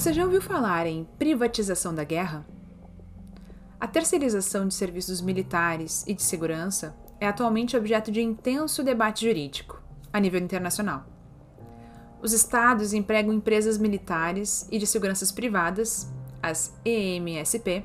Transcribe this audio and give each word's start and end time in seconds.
Você 0.00 0.14
já 0.14 0.24
ouviu 0.24 0.40
falar 0.40 0.86
em 0.86 1.06
privatização 1.18 1.94
da 1.94 2.04
guerra? 2.04 2.46
A 3.78 3.86
terceirização 3.86 4.66
de 4.66 4.72
serviços 4.72 5.20
militares 5.20 6.06
e 6.06 6.14
de 6.14 6.22
segurança 6.22 6.96
é 7.20 7.28
atualmente 7.28 7.76
objeto 7.76 8.10
de 8.10 8.22
intenso 8.22 8.82
debate 8.82 9.26
jurídico, 9.26 9.78
a 10.10 10.18
nível 10.18 10.40
internacional. 10.40 11.04
Os 12.22 12.32
estados 12.32 12.94
empregam 12.94 13.34
empresas 13.34 13.76
militares 13.76 14.66
e 14.72 14.78
de 14.78 14.86
seguranças 14.86 15.30
privadas, 15.30 16.10
as 16.42 16.74
EMSP, 16.82 17.84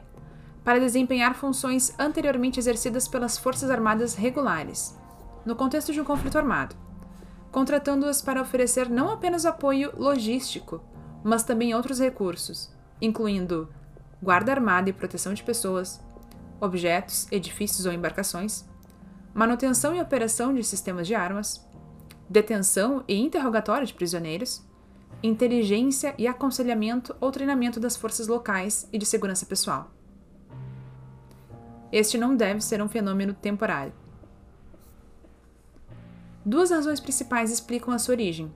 para 0.63 0.80
desempenhar 0.80 1.36
funções 1.36 1.94
anteriormente 2.00 2.62
exercidas 2.62 3.09
pelas 3.09 3.38
Forças 3.38 3.70
Armadas 3.70 4.16
regulares, 4.16 4.98
no 5.45 5.54
contexto 5.54 5.91
de 5.91 6.00
um 6.00 6.05
conflito 6.05 6.38
armado, 6.38 6.77
contratando-as 7.52 8.22
para 8.22 8.41
oferecer 8.41 8.90
não 8.90 9.09
apenas 9.09 9.45
apoio 9.45 9.91
logístico, 9.98 10.82
mas 11.26 11.44
também 11.44 11.74
outros 11.74 12.00
recursos, 12.00 12.72
incluindo 13.02 13.68
guarda 14.22 14.52
armada 14.52 14.92
e 14.92 14.94
proteção 14.94 15.34
de 15.34 15.42
pessoas, 15.42 16.00
objetos, 16.62 17.28
edifícios 17.32 17.88
ou 17.88 17.92
embarcações, 17.92 18.64
manutenção 19.34 19.96
e 19.96 20.00
operação 20.00 20.54
de 20.54 20.64
sistemas 20.64 21.08
de 21.08 21.16
armas, 21.16 21.68
detenção 22.30 23.04
e 23.08 23.16
interrogatório 23.16 23.88
de 23.88 23.94
prisioneiros, 23.96 24.64
inteligência 25.24 26.14
e 26.16 26.28
aconselhamento 26.28 27.16
ou 27.20 27.32
treinamento 27.32 27.80
das 27.80 27.98
forças 27.98 28.28
locais 28.28 28.88
e 28.94 29.00
de 29.00 29.06
segurança 29.06 29.48
pessoal. 29.48 29.90
Este 31.92 32.20
não 32.20 32.36
deve 32.36 32.62
ser 32.62 32.84
um 32.84 32.88
fenômeno 32.88 33.34
temporário. 33.34 33.94
Duas 36.46 36.70
razões 36.70 37.00
principais 37.00 37.52
explicam 37.52 37.92
a 37.92 37.98
sua 37.98 38.14
origem. 38.14 38.54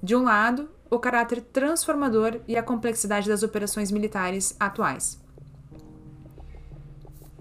De 0.00 0.14
um 0.14 0.22
lado, 0.22 0.70
o 0.90 0.98
caráter 0.98 1.40
transformador 1.40 2.40
e 2.46 2.56
a 2.56 2.62
complexidade 2.62 3.28
das 3.28 3.42
operações 3.42 3.90
militares 3.90 4.56
atuais. 4.58 5.20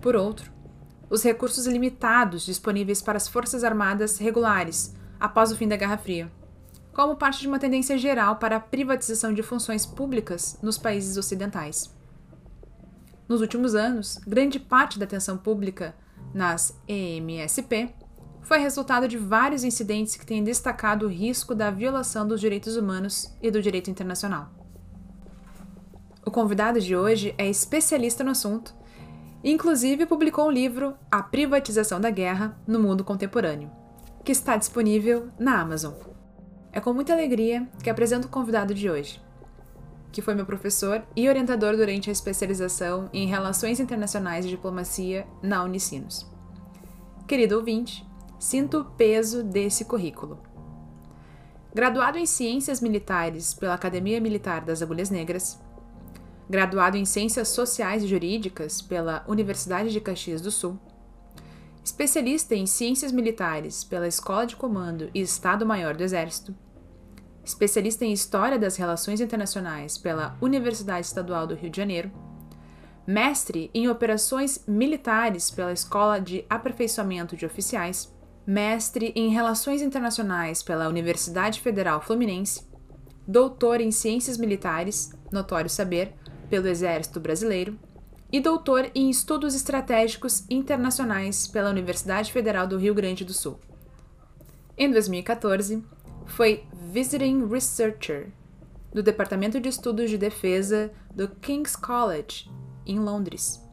Por 0.01 0.15
outro, 0.15 0.51
os 1.09 1.23
recursos 1.23 1.65
limitados 1.65 2.45
disponíveis 2.45 3.01
para 3.01 3.17
as 3.17 3.27
Forças 3.27 3.63
Armadas 3.63 4.17
regulares 4.17 4.93
após 5.19 5.51
o 5.51 5.55
fim 5.55 5.67
da 5.67 5.77
Guerra 5.77 5.97
Fria, 5.97 6.31
como 6.93 7.15
parte 7.15 7.41
de 7.41 7.47
uma 7.47 7.59
tendência 7.59 7.97
geral 7.97 8.37
para 8.37 8.57
a 8.57 8.59
privatização 8.59 9.33
de 9.33 9.41
funções 9.41 9.85
públicas 9.85 10.57
nos 10.61 10.77
países 10.77 11.17
ocidentais. 11.17 11.95
Nos 13.27 13.41
últimos 13.41 13.75
anos, 13.75 14.17
grande 14.27 14.59
parte 14.59 14.97
da 14.97 15.05
atenção 15.05 15.37
pública 15.37 15.95
nas 16.33 16.77
EMSP 16.87 17.93
foi 18.47 18.59
resultado 18.59 19.09
de 19.09 19.17
vários 19.17 19.65
incidentes 19.65 20.15
que 20.15 20.25
têm 20.25 20.41
destacado 20.41 21.05
o 21.05 21.09
risco 21.09 21.53
da 21.53 21.69
violação 21.69 22.25
dos 22.25 22.39
direitos 22.39 22.77
humanos 22.77 23.29
e 23.41 23.51
do 23.51 23.61
direito 23.61 23.91
internacional. 23.91 24.49
O 26.25 26.31
convidado 26.31 26.79
de 26.79 26.95
hoje 26.95 27.35
é 27.37 27.49
especialista 27.49 28.23
no 28.23 28.31
assunto 28.31 28.73
inclusive, 29.43 30.05
publicou 30.05 30.47
um 30.47 30.51
livro 30.51 30.95
A 31.11 31.21
Privatização 31.21 31.99
da 31.99 32.09
Guerra 32.09 32.57
no 32.65 32.79
Mundo 32.79 33.03
Contemporâneo, 33.03 33.69
que 34.23 34.31
está 34.31 34.57
disponível 34.57 35.29
na 35.37 35.59
Amazon. 35.59 35.93
É 36.71 36.79
com 36.79 36.93
muita 36.93 37.13
alegria 37.13 37.67
que 37.83 37.89
apresento 37.89 38.27
o 38.27 38.31
convidado 38.31 38.73
de 38.73 38.89
hoje, 38.89 39.21
que 40.11 40.21
foi 40.21 40.35
meu 40.35 40.45
professor 40.45 41.03
e 41.15 41.27
orientador 41.27 41.75
durante 41.75 42.09
a 42.09 42.13
especialização 42.13 43.09
em 43.13 43.27
Relações 43.27 43.79
Internacionais 43.79 44.45
e 44.45 44.49
Diplomacia 44.49 45.27
na 45.41 45.63
Unicinos. 45.63 46.25
Querido 47.27 47.57
ouvinte, 47.57 48.06
sinto 48.39 48.79
o 48.79 48.85
peso 48.85 49.43
desse 49.43 49.85
currículo. 49.85 50.39
Graduado 51.73 52.17
em 52.17 52.25
Ciências 52.25 52.81
Militares 52.81 53.53
pela 53.53 53.73
Academia 53.73 54.19
Militar 54.19 54.61
das 54.61 54.81
Agulhas 54.81 55.09
Negras, 55.09 55.59
graduado 56.49 56.97
em 56.97 57.05
Ciências 57.05 57.49
Sociais 57.49 58.03
e 58.03 58.07
Jurídicas 58.07 58.81
pela 58.81 59.23
Universidade 59.27 59.91
de 59.91 59.99
Caxias 59.99 60.41
do 60.41 60.49
Sul, 60.49 60.79
especialista 61.83 62.55
em 62.55 62.65
Ciências 62.65 63.11
Militares 63.11 63.83
pela 63.83 64.07
Escola 64.07 64.45
de 64.45 64.55
Comando 64.55 65.09
e 65.13 65.21
Estado-Maior 65.21 65.95
do 65.95 66.03
Exército, 66.03 66.55
especialista 67.43 68.05
em 68.05 68.11
História 68.11 68.59
das 68.59 68.75
Relações 68.75 69.21
Internacionais 69.21 69.97
pela 69.97 70.37
Universidade 70.41 71.05
Estadual 71.05 71.47
do 71.47 71.55
Rio 71.55 71.69
de 71.69 71.77
Janeiro, 71.77 72.11
mestre 73.05 73.71
em 73.73 73.87
Operações 73.87 74.63
Militares 74.67 75.49
pela 75.49 75.71
Escola 75.71 76.19
de 76.19 76.45
Aperfeiçoamento 76.49 77.37
de 77.37 77.45
Oficiais 77.45 78.13
mestre 78.47 79.11
em 79.13 79.27
Relações 79.27 79.81
Internacionais 79.81 80.63
pela 80.63 80.87
Universidade 80.87 81.59
Federal 81.59 81.99
Fluminense, 81.99 82.65
doutor 83.27 83.81
em 83.81 83.91
Ciências 83.91 84.37
Militares, 84.37 85.11
notório 85.29 85.69
saber, 85.69 86.13
pelo 86.49 86.69
Exército 86.69 87.19
Brasileiro, 87.19 87.77
e 88.31 88.39
doutor 88.39 88.89
em 88.95 89.09
Estudos 89.09 89.53
Estratégicos 89.53 90.45
Internacionais 90.49 91.45
pela 91.45 91.69
Universidade 91.69 92.31
Federal 92.31 92.65
do 92.65 92.77
Rio 92.77 92.95
Grande 92.95 93.25
do 93.25 93.33
Sul. 93.33 93.59
Em 94.77 94.89
2014, 94.89 95.83
foi 96.25 96.63
Visiting 96.93 97.47
Researcher 97.49 98.31
do 98.93 99.03
Departamento 99.03 99.59
de 99.59 99.67
Estudos 99.67 100.09
de 100.09 100.17
Defesa 100.17 100.89
do 101.13 101.27
King's 101.27 101.75
College, 101.75 102.49
em 102.85 102.97
Londres. 102.97 103.66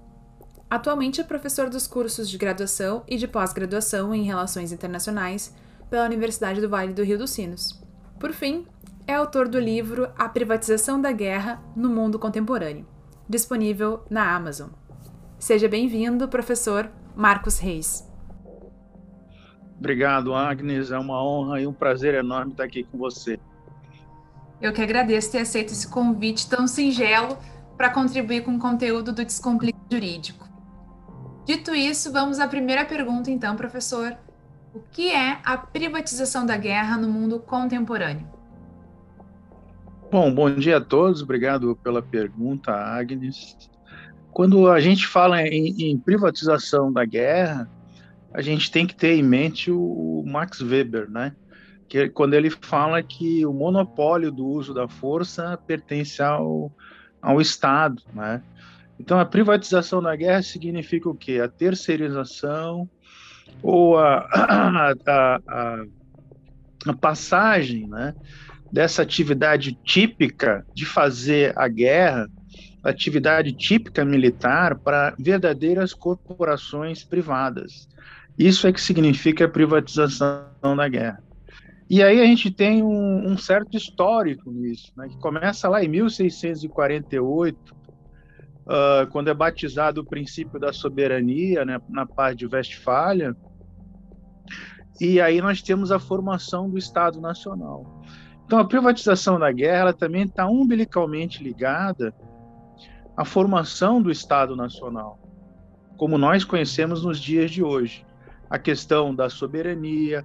Atualmente 0.74 1.20
é 1.20 1.24
professor 1.24 1.70
dos 1.70 1.86
cursos 1.86 2.28
de 2.28 2.36
graduação 2.36 3.04
e 3.06 3.16
de 3.16 3.28
pós-graduação 3.28 4.12
em 4.12 4.24
Relações 4.24 4.72
Internacionais 4.72 5.54
pela 5.88 6.04
Universidade 6.04 6.60
do 6.60 6.68
Vale 6.68 6.92
do 6.92 7.04
Rio 7.04 7.16
dos 7.16 7.30
Sinos. 7.30 7.80
Por 8.18 8.32
fim, 8.32 8.66
é 9.06 9.14
autor 9.14 9.46
do 9.46 9.60
livro 9.60 10.10
A 10.18 10.28
Privatização 10.28 11.00
da 11.00 11.12
Guerra 11.12 11.62
no 11.76 11.88
Mundo 11.88 12.18
Contemporâneo, 12.18 12.84
disponível 13.28 14.04
na 14.10 14.34
Amazon. 14.34 14.70
Seja 15.38 15.68
bem-vindo, 15.68 16.26
professor 16.26 16.90
Marcos 17.14 17.60
Reis. 17.60 18.12
Obrigado, 19.78 20.34
Agnes. 20.34 20.90
É 20.90 20.98
uma 20.98 21.24
honra 21.24 21.60
e 21.60 21.68
um 21.68 21.72
prazer 21.72 22.14
enorme 22.14 22.50
estar 22.50 22.64
aqui 22.64 22.82
com 22.82 22.98
você. 22.98 23.38
Eu 24.60 24.72
que 24.72 24.82
agradeço 24.82 25.30
ter 25.30 25.38
aceito 25.38 25.70
esse 25.70 25.86
convite 25.86 26.50
tão 26.50 26.66
singelo 26.66 27.38
para 27.76 27.90
contribuir 27.90 28.42
com 28.42 28.56
o 28.56 28.58
conteúdo 28.58 29.12
do 29.12 29.24
Descomplique 29.24 29.78
Jurídico. 29.88 30.43
Dito 31.44 31.74
isso, 31.74 32.10
vamos 32.10 32.40
à 32.40 32.48
primeira 32.48 32.84
pergunta, 32.86 33.30
então, 33.30 33.54
professor. 33.54 34.16
O 34.74 34.80
que 34.90 35.10
é 35.10 35.38
a 35.44 35.56
privatização 35.56 36.46
da 36.46 36.56
guerra 36.56 36.96
no 36.96 37.08
mundo 37.08 37.38
contemporâneo? 37.38 38.26
Bom, 40.10 40.34
bom 40.34 40.54
dia 40.54 40.78
a 40.78 40.80
todos. 40.80 41.22
Obrigado 41.22 41.76
pela 41.82 42.00
pergunta, 42.00 42.72
Agnes. 42.72 43.56
Quando 44.32 44.70
a 44.70 44.80
gente 44.80 45.06
fala 45.06 45.42
em, 45.42 45.90
em 45.90 45.98
privatização 45.98 46.92
da 46.92 47.04
guerra, 47.04 47.70
a 48.32 48.40
gente 48.40 48.70
tem 48.70 48.86
que 48.86 48.94
ter 48.94 49.14
em 49.14 49.22
mente 49.22 49.70
o 49.70 50.24
Max 50.26 50.60
Weber, 50.60 51.10
né? 51.10 51.36
Que 51.88 52.08
quando 52.08 52.34
ele 52.34 52.50
fala 52.50 53.02
que 53.02 53.44
o 53.44 53.52
monopólio 53.52 54.32
do 54.32 54.46
uso 54.46 54.72
da 54.72 54.88
força 54.88 55.58
pertence 55.66 56.22
ao, 56.22 56.72
ao 57.20 57.40
Estado, 57.40 58.02
né? 58.12 58.42
Então, 58.98 59.18
a 59.18 59.24
privatização 59.24 60.02
da 60.02 60.14
guerra 60.14 60.42
significa 60.42 61.08
o 61.08 61.14
quê? 61.14 61.40
A 61.42 61.48
terceirização 61.48 62.88
ou 63.62 63.98
a, 63.98 64.28
a, 65.06 65.40
a, 65.46 65.84
a 66.86 66.94
passagem 66.94 67.88
né, 67.88 68.14
dessa 68.70 69.02
atividade 69.02 69.78
típica 69.84 70.64
de 70.74 70.84
fazer 70.86 71.52
a 71.56 71.68
guerra, 71.68 72.28
atividade 72.82 73.52
típica 73.52 74.04
militar, 74.04 74.78
para 74.78 75.14
verdadeiras 75.18 75.94
corporações 75.94 77.02
privadas. 77.02 77.88
Isso 78.38 78.66
é 78.66 78.72
que 78.72 78.80
significa 78.80 79.44
a 79.44 79.48
privatização 79.48 80.76
da 80.76 80.88
guerra. 80.88 81.22
E 81.88 82.02
aí 82.02 82.20
a 82.20 82.24
gente 82.24 82.50
tem 82.50 82.82
um, 82.82 83.28
um 83.28 83.36
certo 83.36 83.76
histórico 83.76 84.50
nisso, 84.50 84.92
né, 84.96 85.08
que 85.08 85.18
começa 85.18 85.68
lá 85.68 85.84
em 85.84 85.88
1648, 85.88 87.74
uh, 88.66 89.10
quando 89.10 89.28
é 89.28 89.34
batizado 89.34 90.00
o 90.00 90.04
princípio 90.04 90.58
da 90.58 90.72
soberania 90.72 91.64
né, 91.64 91.80
na 91.88 92.06
paz 92.06 92.36
de 92.36 92.46
Westfália, 92.46 93.36
e 95.00 95.20
aí 95.20 95.40
nós 95.40 95.60
temos 95.60 95.90
a 95.90 95.98
formação 95.98 96.70
do 96.70 96.78
Estado 96.78 97.20
Nacional. 97.20 98.02
Então, 98.46 98.58
a 98.58 98.64
privatização 98.64 99.38
da 99.38 99.50
guerra 99.50 99.92
também 99.92 100.24
está 100.24 100.46
umbilicalmente 100.46 101.42
ligada 101.42 102.14
à 103.16 103.24
formação 103.24 104.00
do 104.02 104.10
Estado 104.10 104.54
Nacional, 104.54 105.18
como 105.96 106.18
nós 106.18 106.44
conhecemos 106.44 107.04
nos 107.04 107.18
dias 107.18 107.50
de 107.50 107.62
hoje. 107.62 108.06
A 108.50 108.58
questão 108.58 109.14
da 109.14 109.28
soberania, 109.30 110.24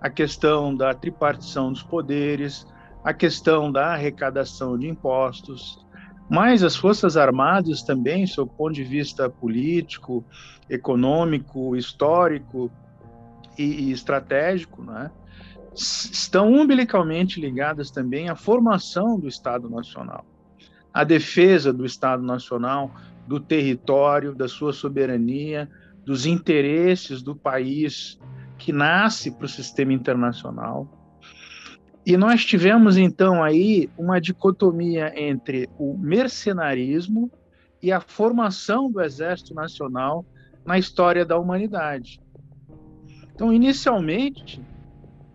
a 0.00 0.08
questão 0.08 0.74
da 0.74 0.94
tripartição 0.94 1.70
dos 1.70 1.82
poderes, 1.82 2.66
a 3.04 3.12
questão 3.12 3.70
da 3.70 3.92
arrecadação 3.92 4.78
de 4.78 4.88
impostos, 4.88 5.86
mas 6.28 6.62
as 6.62 6.76
Forças 6.76 7.16
Armadas 7.16 7.82
também, 7.82 8.26
sob 8.26 8.50
o 8.50 8.54
ponto 8.54 8.74
de 8.74 8.84
vista 8.84 9.30
político, 9.30 10.24
econômico, 10.68 11.74
histórico 11.74 12.70
e, 13.58 13.62
e 13.62 13.92
estratégico, 13.92 14.82
né, 14.82 15.10
estão 15.74 16.52
umbilicalmente 16.52 17.40
ligadas 17.40 17.90
também 17.90 18.28
à 18.28 18.34
formação 18.34 19.18
do 19.18 19.28
Estado 19.28 19.68
Nacional. 19.70 20.24
a 20.92 21.04
defesa 21.04 21.72
do 21.72 21.84
Estado 21.84 22.22
Nacional, 22.22 22.90
do 23.26 23.38
território, 23.38 24.34
da 24.34 24.48
sua 24.48 24.72
soberania, 24.72 25.68
dos 26.04 26.26
interesses 26.26 27.22
do 27.22 27.36
país 27.36 28.18
que 28.56 28.72
nasce 28.72 29.30
para 29.30 29.44
o 29.44 29.48
sistema 29.48 29.92
internacional. 29.92 30.88
E 32.08 32.16
nós 32.16 32.42
tivemos 32.42 32.96
então 32.96 33.44
aí 33.44 33.90
uma 33.98 34.18
dicotomia 34.18 35.12
entre 35.14 35.68
o 35.78 35.94
mercenarismo 35.94 37.30
e 37.82 37.92
a 37.92 38.00
formação 38.00 38.90
do 38.90 39.02
Exército 39.02 39.52
Nacional 39.52 40.24
na 40.64 40.78
história 40.78 41.22
da 41.22 41.38
humanidade. 41.38 42.18
Então, 43.34 43.52
inicialmente, 43.52 44.58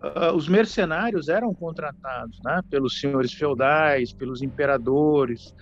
uh, 0.01 0.35
os 0.35 0.49
mercenários 0.49 1.29
eram 1.29 1.53
contratados 1.53 2.39
né, 2.43 2.59
pelos 2.71 2.99
senhores 2.99 3.31
feudais, 3.31 4.11
pelos 4.11 4.41
imperadores, 4.41 5.53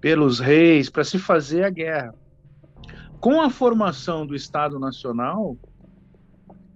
pelos 0.00 0.38
reis, 0.38 0.88
para 0.88 1.02
se 1.02 1.18
fazer 1.18 1.64
a 1.64 1.70
guerra. 1.70 2.14
Com 3.18 3.42
a 3.42 3.50
formação 3.50 4.24
do 4.24 4.36
Estado 4.36 4.78
Nacional, 4.78 5.58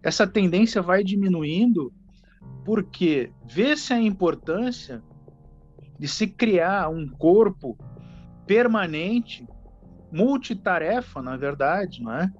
essa 0.03 0.27
tendência 0.27 0.83
vai 0.83 1.05
diminuindo, 1.05 1.93
porque 2.65 3.33
vê-se 3.47 3.93
a 3.93 4.01
importância 4.01 5.03
de 5.99 6.09
se 6.09 6.27
criar 6.27 6.89
um 6.89 7.07
corpo 7.09 7.77
permanente, 8.47 9.47
multitarefa, 10.11 11.23
na 11.23 11.37
verdade, 11.37 12.03
não 12.03 12.13
é? 12.13 12.33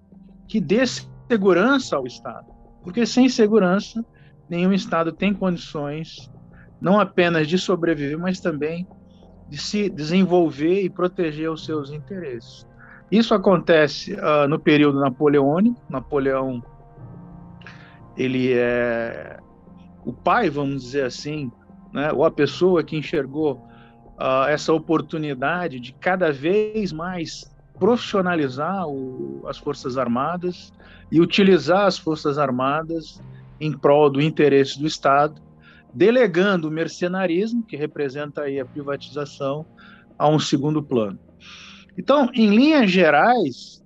que 0.49 0.61
dê 0.61 0.85
segurança 0.87 1.97
ao 1.97 2.07
Estado. 2.07 2.47
Porque 2.83 3.07
sem 3.07 3.29
segurança, 3.29 4.05
nenhum 4.49 4.73
Estado 4.73 5.13
tem 5.13 5.33
condições 5.33 6.31
não 6.81 7.01
apenas 7.01 7.49
de 7.49 7.57
sobreviver, 7.59 8.19
mas 8.19 8.41
também 8.41 8.87
de 9.49 9.57
se 9.57 9.89
desenvolver 9.89 10.83
e 10.83 10.91
proteger 10.91 11.51
os 11.51 11.65
seus 11.65 11.91
interesses. 11.91 12.67
Isso 13.11 13.35
acontece 13.35 14.15
uh, 14.15 14.49
no 14.49 14.59
período 14.59 15.01
napoleônico. 15.01 15.81
Napoleão, 15.89 16.63
ele 18.17 18.53
é 18.53 19.39
o 20.05 20.13
pai, 20.13 20.51
vamos 20.51 20.83
dizer 20.83 21.05
assim, 21.05 21.51
né, 21.93 22.13
ou 22.13 22.25
a 22.25 22.31
pessoa 22.31 22.83
que 22.83 22.97
enxergou 22.97 23.67
uh, 24.19 24.47
essa 24.49 24.73
oportunidade 24.73 25.81
de 25.81 25.93
cada 25.93 26.33
vez 26.33 26.93
mais 26.93 27.51
profissionalizar 27.79 28.87
o, 28.87 29.43
as 29.47 29.59
Forças 29.59 29.99
Armadas 29.99 30.73
e 31.11 31.21
utilizar 31.21 31.87
as 31.87 31.99
Forças 31.99 32.39
Armadas 32.39 33.21
em 33.61 33.73
prol 33.73 34.11
do 34.11 34.21
interesse 34.21 34.79
do 34.79 34.87
Estado, 34.87 35.41
delegando 35.93 36.69
o 36.69 36.71
mercenarismo, 36.71 37.63
que 37.63 37.77
representa 37.77 38.43
aí 38.43 38.59
a 38.59 38.65
privatização, 38.65 39.65
a 40.19 40.29
um 40.29 40.39
segundo 40.39 40.83
plano. 40.83 41.19
Então, 41.97 42.31
em 42.35 42.55
linhas 42.55 42.91
gerais, 42.91 43.85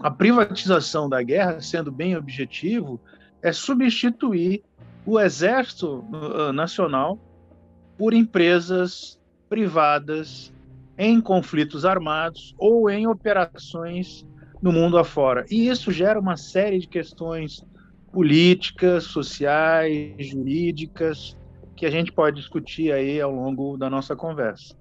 a 0.00 0.10
privatização 0.10 1.08
da 1.08 1.22
guerra, 1.22 1.60
sendo 1.60 1.90
bem 1.90 2.16
objetivo, 2.16 3.00
é 3.42 3.52
substituir 3.52 4.62
o 5.08 5.18
Exército 5.18 6.04
uh, 6.12 6.52
Nacional 6.52 7.18
por 7.96 8.12
empresas 8.12 9.18
privadas 9.48 10.52
em 10.98 11.18
conflitos 11.18 11.86
armados 11.86 12.54
ou 12.58 12.90
em 12.90 13.06
operações 13.06 14.26
no 14.60 14.70
mundo 14.70 14.98
afora. 14.98 15.46
E 15.50 15.66
isso 15.66 15.90
gera 15.90 16.20
uma 16.20 16.36
série 16.36 16.78
de 16.78 16.86
questões 16.86 17.64
políticas, 18.12 19.04
sociais, 19.04 20.14
jurídicas, 20.18 21.34
que 21.74 21.86
a 21.86 21.90
gente 21.90 22.12
pode 22.12 22.36
discutir 22.36 22.92
aí 22.92 23.18
ao 23.18 23.32
longo 23.32 23.78
da 23.78 23.88
nossa 23.88 24.14
conversa. 24.14 24.76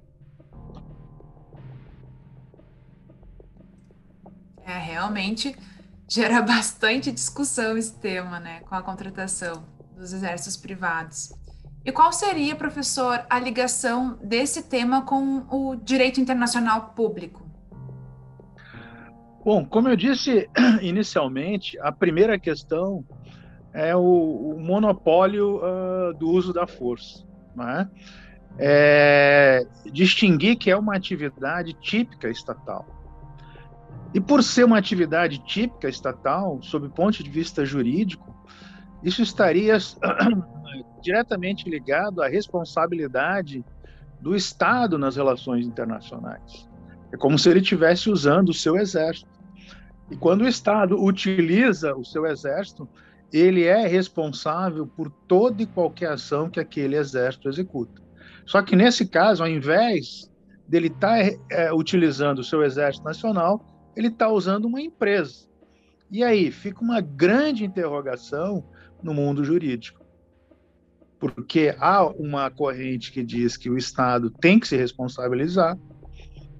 É, 4.65 4.77
realmente 4.77 5.55
gera 6.05 6.41
bastante 6.43 7.13
discussão 7.13 7.77
esse 7.77 7.97
tema, 7.97 8.41
né, 8.41 8.59
com 8.67 8.75
a 8.75 8.81
contratação 8.81 9.76
dos 9.97 10.13
exércitos 10.13 10.55
privados. 10.55 11.33
E 11.83 11.91
qual 11.91 12.11
seria, 12.11 12.55
professor, 12.55 13.25
a 13.29 13.39
ligação 13.39 14.19
desse 14.23 14.63
tema 14.63 15.03
com 15.03 15.45
o 15.49 15.75
direito 15.75 16.19
internacional 16.19 16.93
público? 16.95 17.47
Bom, 19.43 19.65
como 19.65 19.87
eu 19.87 19.95
disse 19.95 20.49
inicialmente, 20.81 21.79
a 21.79 21.91
primeira 21.91 22.37
questão 22.37 23.05
é 23.73 23.95
o, 23.95 24.01
o 24.01 24.59
monopólio 24.59 25.57
uh, 25.57 26.13
do 26.13 26.29
uso 26.29 26.51
da 26.51 26.67
força. 26.67 27.25
Né? 27.55 27.89
É, 28.59 29.65
distinguir 29.91 30.57
que 30.57 30.69
é 30.69 30.77
uma 30.77 30.95
atividade 30.95 31.73
típica 31.73 32.29
estatal. 32.29 32.85
E 34.13 34.19
por 34.19 34.43
ser 34.43 34.65
uma 34.65 34.77
atividade 34.77 35.39
típica 35.39 35.87
estatal, 35.87 36.59
sob 36.61 36.89
ponto 36.89 37.23
de 37.23 37.29
vista 37.29 37.65
jurídico, 37.65 38.36
isso 39.07 39.21
estaria 39.21 39.77
diretamente 41.01 41.69
ligado 41.69 42.21
à 42.21 42.27
responsabilidade 42.27 43.63
do 44.19 44.35
Estado 44.35 44.97
nas 44.97 45.15
relações 45.15 45.65
internacionais. 45.65 46.67
É 47.13 47.15
como 47.15 47.39
se 47.39 47.49
ele 47.49 47.61
estivesse 47.61 48.09
usando 48.09 48.49
o 48.49 48.53
seu 48.53 48.75
exército. 48.75 49.29
E 50.11 50.17
quando 50.17 50.41
o 50.41 50.47
Estado 50.47 51.01
utiliza 51.01 51.95
o 51.95 52.03
seu 52.03 52.25
exército, 52.25 52.87
ele 53.31 53.63
é 53.63 53.87
responsável 53.87 54.85
por 54.85 55.09
toda 55.09 55.61
e 55.61 55.65
qualquer 55.65 56.11
ação 56.11 56.49
que 56.49 56.59
aquele 56.59 56.97
exército 56.97 57.47
executa. 57.47 58.01
Só 58.45 58.61
que 58.61 58.75
nesse 58.75 59.07
caso, 59.07 59.41
ao 59.41 59.49
invés 59.49 60.29
dele 60.67 60.87
estar 60.87 61.23
tá, 61.23 61.37
é, 61.49 61.73
utilizando 61.73 62.39
o 62.39 62.43
seu 62.43 62.61
exército 62.61 63.05
nacional, 63.05 63.65
ele 63.95 64.07
está 64.07 64.29
usando 64.29 64.65
uma 64.65 64.81
empresa. 64.81 65.47
E 66.11 66.25
aí 66.25 66.51
fica 66.51 66.81
uma 66.81 66.99
grande 66.99 67.63
interrogação 67.63 68.65
no 69.01 69.13
mundo 69.13 69.43
jurídico. 69.43 70.05
Porque 71.19 71.75
há 71.79 72.05
uma 72.05 72.49
corrente 72.51 73.11
que 73.11 73.23
diz 73.23 73.57
que 73.57 73.69
o 73.69 73.77
Estado 73.77 74.29
tem 74.29 74.59
que 74.59 74.67
se 74.67 74.77
responsabilizar 74.77 75.77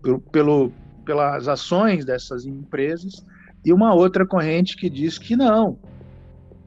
pelo, 0.02 0.20
pelo, 0.20 0.72
pelas 1.06 1.48
ações 1.48 2.06
dessas 2.06 2.46
empresas, 2.46 3.26
e 3.64 3.74
uma 3.74 3.94
outra 3.94 4.26
corrente 4.26 4.78
que 4.78 4.90
diz 4.90 5.18
que 5.18 5.36
não, 5.36 5.78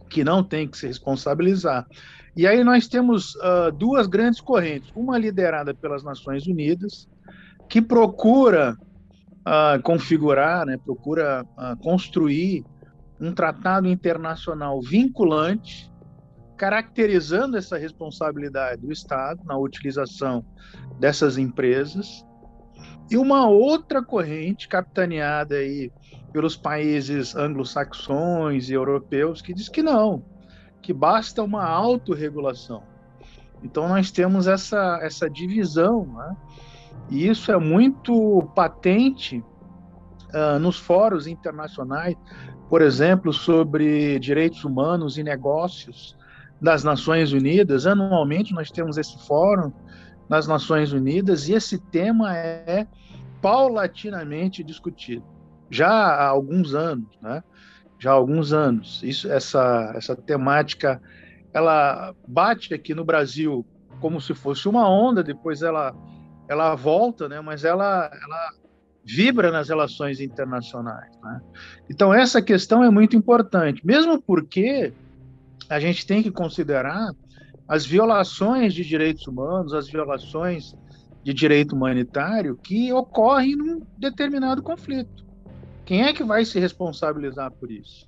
que 0.09 0.23
não 0.23 0.45
tem 0.45 0.69
que 0.69 0.77
se 0.77 0.87
responsabilizar. 0.87 1.87
E 2.37 2.47
aí 2.47 2.63
nós 2.63 2.87
temos 2.87 3.35
uh, 3.37 3.73
duas 3.77 4.07
grandes 4.07 4.41
correntes, 4.41 4.91
uma 4.95 5.19
liderada 5.19 5.75
pelas 5.75 6.05
Nações 6.05 6.47
Unidas, 6.47 7.09
que 7.69 7.81
procura 7.81 8.77
uh, 9.41 9.83
configurar, 9.83 10.67
né, 10.67 10.77
procura 10.77 11.45
uh, 11.57 11.77
construir 11.83 12.65
um 13.21 13.33
tratado 13.33 13.87
internacional 13.87 14.81
vinculante, 14.81 15.91
caracterizando 16.57 17.57
essa 17.57 17.77
responsabilidade 17.77 18.83
do 18.83 18.93
Estado 18.93 19.43
na 19.45 19.57
utilização 19.57 20.45
dessas 20.99 21.39
empresas, 21.39 22.25
e 23.11 23.17
uma 23.17 23.49
outra 23.49 24.03
corrente 24.03 24.69
capitaneada 24.69 25.57
aí 25.57 25.91
pelos 26.33 26.57
países 26.57 27.35
anglo-saxões 27.35 28.71
e 28.71 28.75
europeus 28.75 29.43
que 29.43 29.53
diz 29.53 29.69
que 29.69 29.83
não, 29.83 30.25
que 30.81 30.93
basta 30.93 31.43
uma 31.43 31.65
autorregulação. 31.65 32.83
Então 33.63 33.89
nós 33.89 34.11
temos 34.11 34.47
essa, 34.47 34.99
essa 35.03 35.29
divisão, 35.29 36.07
né? 36.07 36.37
e 37.11 37.29
isso 37.29 37.51
é 37.51 37.59
muito 37.59 38.49
patente 38.55 39.45
uh, 40.33 40.59
nos 40.61 40.79
fóruns 40.79 41.27
internacionais, 41.27 42.17
por 42.71 42.81
exemplo, 42.81 43.33
sobre 43.33 44.19
direitos 44.19 44.65
humanos 44.65 45.19
e 45.19 45.23
negócios 45.23 46.17
das 46.63 46.85
Nações 46.85 47.33
Unidas. 47.33 47.87
Anualmente 47.87 48.55
nós 48.55 48.71
temos 48.71 48.97
esse 48.97 49.19
fórum 49.27 49.73
nas 50.29 50.47
Nações 50.47 50.93
Unidas 50.93 51.49
e 51.49 51.53
esse 51.53 51.79
tema 51.79 52.35
é 52.37 52.87
paulatinamente 53.43 54.63
discutido 54.63 55.25
já 55.71 55.89
há 55.89 56.27
alguns 56.29 56.75
anos, 56.75 57.09
né? 57.23 57.43
Já 57.99 58.11
há 58.11 58.15
alguns 58.15 58.53
anos. 58.53 59.01
Isso, 59.03 59.31
essa, 59.31 59.93
essa 59.95 60.17
temática, 60.17 61.01
ela 61.53 62.15
bate 62.27 62.75
aqui 62.75 62.95
no 62.95 63.05
Brasil 63.05 63.65
como 64.01 64.21
se 64.21 64.35
fosse 64.35 64.69
uma 64.69 64.89
onda, 64.89 65.23
depois 65.23 65.63
ela, 65.63 65.95
ela 66.49 66.75
volta, 66.75 67.29
né? 67.29 67.41
Mas 67.41 67.65
ela, 67.65 68.11
ela 68.13 68.51
vibra 69.15 69.51
nas 69.51 69.69
relações 69.69 70.21
internacionais, 70.21 71.11
né? 71.23 71.41
Então 71.89 72.13
essa 72.13 72.41
questão 72.41 72.85
é 72.85 72.91
muito 72.91 73.17
importante, 73.17 73.85
mesmo 73.85 74.21
porque 74.21 74.93
a 75.69 75.79
gente 75.81 76.07
tem 76.07 76.23
que 76.23 76.31
considerar 76.31 77.13
as 77.67 77.87
violações 77.87 78.75
de 78.75 78.85
direitos 78.85 79.27
humanos, 79.27 79.73
as 79.73 79.89
violações 79.89 80.75
de 81.23 81.33
direito 81.33 81.75
humanitário 81.75 82.57
que 82.57 82.93
ocorrem 82.93 83.57
num 83.57 83.83
determinado 83.97 84.63
conflito. 84.63 85.25
Quem 85.85 86.03
é 86.03 86.13
que 86.13 86.25
vai 86.25 86.45
se 86.45 86.59
responsabilizar 86.59 87.51
por 87.53 87.71
isso? 87.71 88.07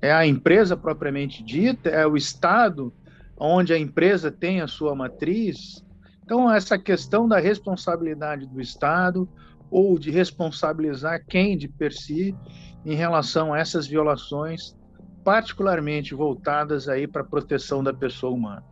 É 0.00 0.12
a 0.12 0.26
empresa 0.26 0.76
propriamente 0.76 1.42
dita? 1.42 1.88
É 1.88 2.06
o 2.06 2.16
Estado 2.16 2.92
onde 3.38 3.72
a 3.72 3.78
empresa 3.78 4.30
tem 4.30 4.60
a 4.60 4.66
sua 4.66 4.94
matriz? 4.94 5.84
Então, 6.24 6.52
essa 6.52 6.76
questão 6.78 7.28
da 7.28 7.38
responsabilidade 7.38 8.46
do 8.46 8.60
Estado 8.60 9.28
ou 9.76 9.98
de 9.98 10.10
responsabilizar 10.10 11.22
quem 11.28 11.54
de 11.54 11.68
per 11.68 11.92
si 11.92 12.34
em 12.82 12.94
relação 12.94 13.52
a 13.52 13.58
essas 13.58 13.86
violações, 13.86 14.74
particularmente 15.22 16.14
voltadas 16.14 16.88
aí 16.88 17.06
para 17.06 17.20
a 17.20 17.26
proteção 17.26 17.84
da 17.84 17.92
pessoa 17.92 18.32
humana. 18.32 18.64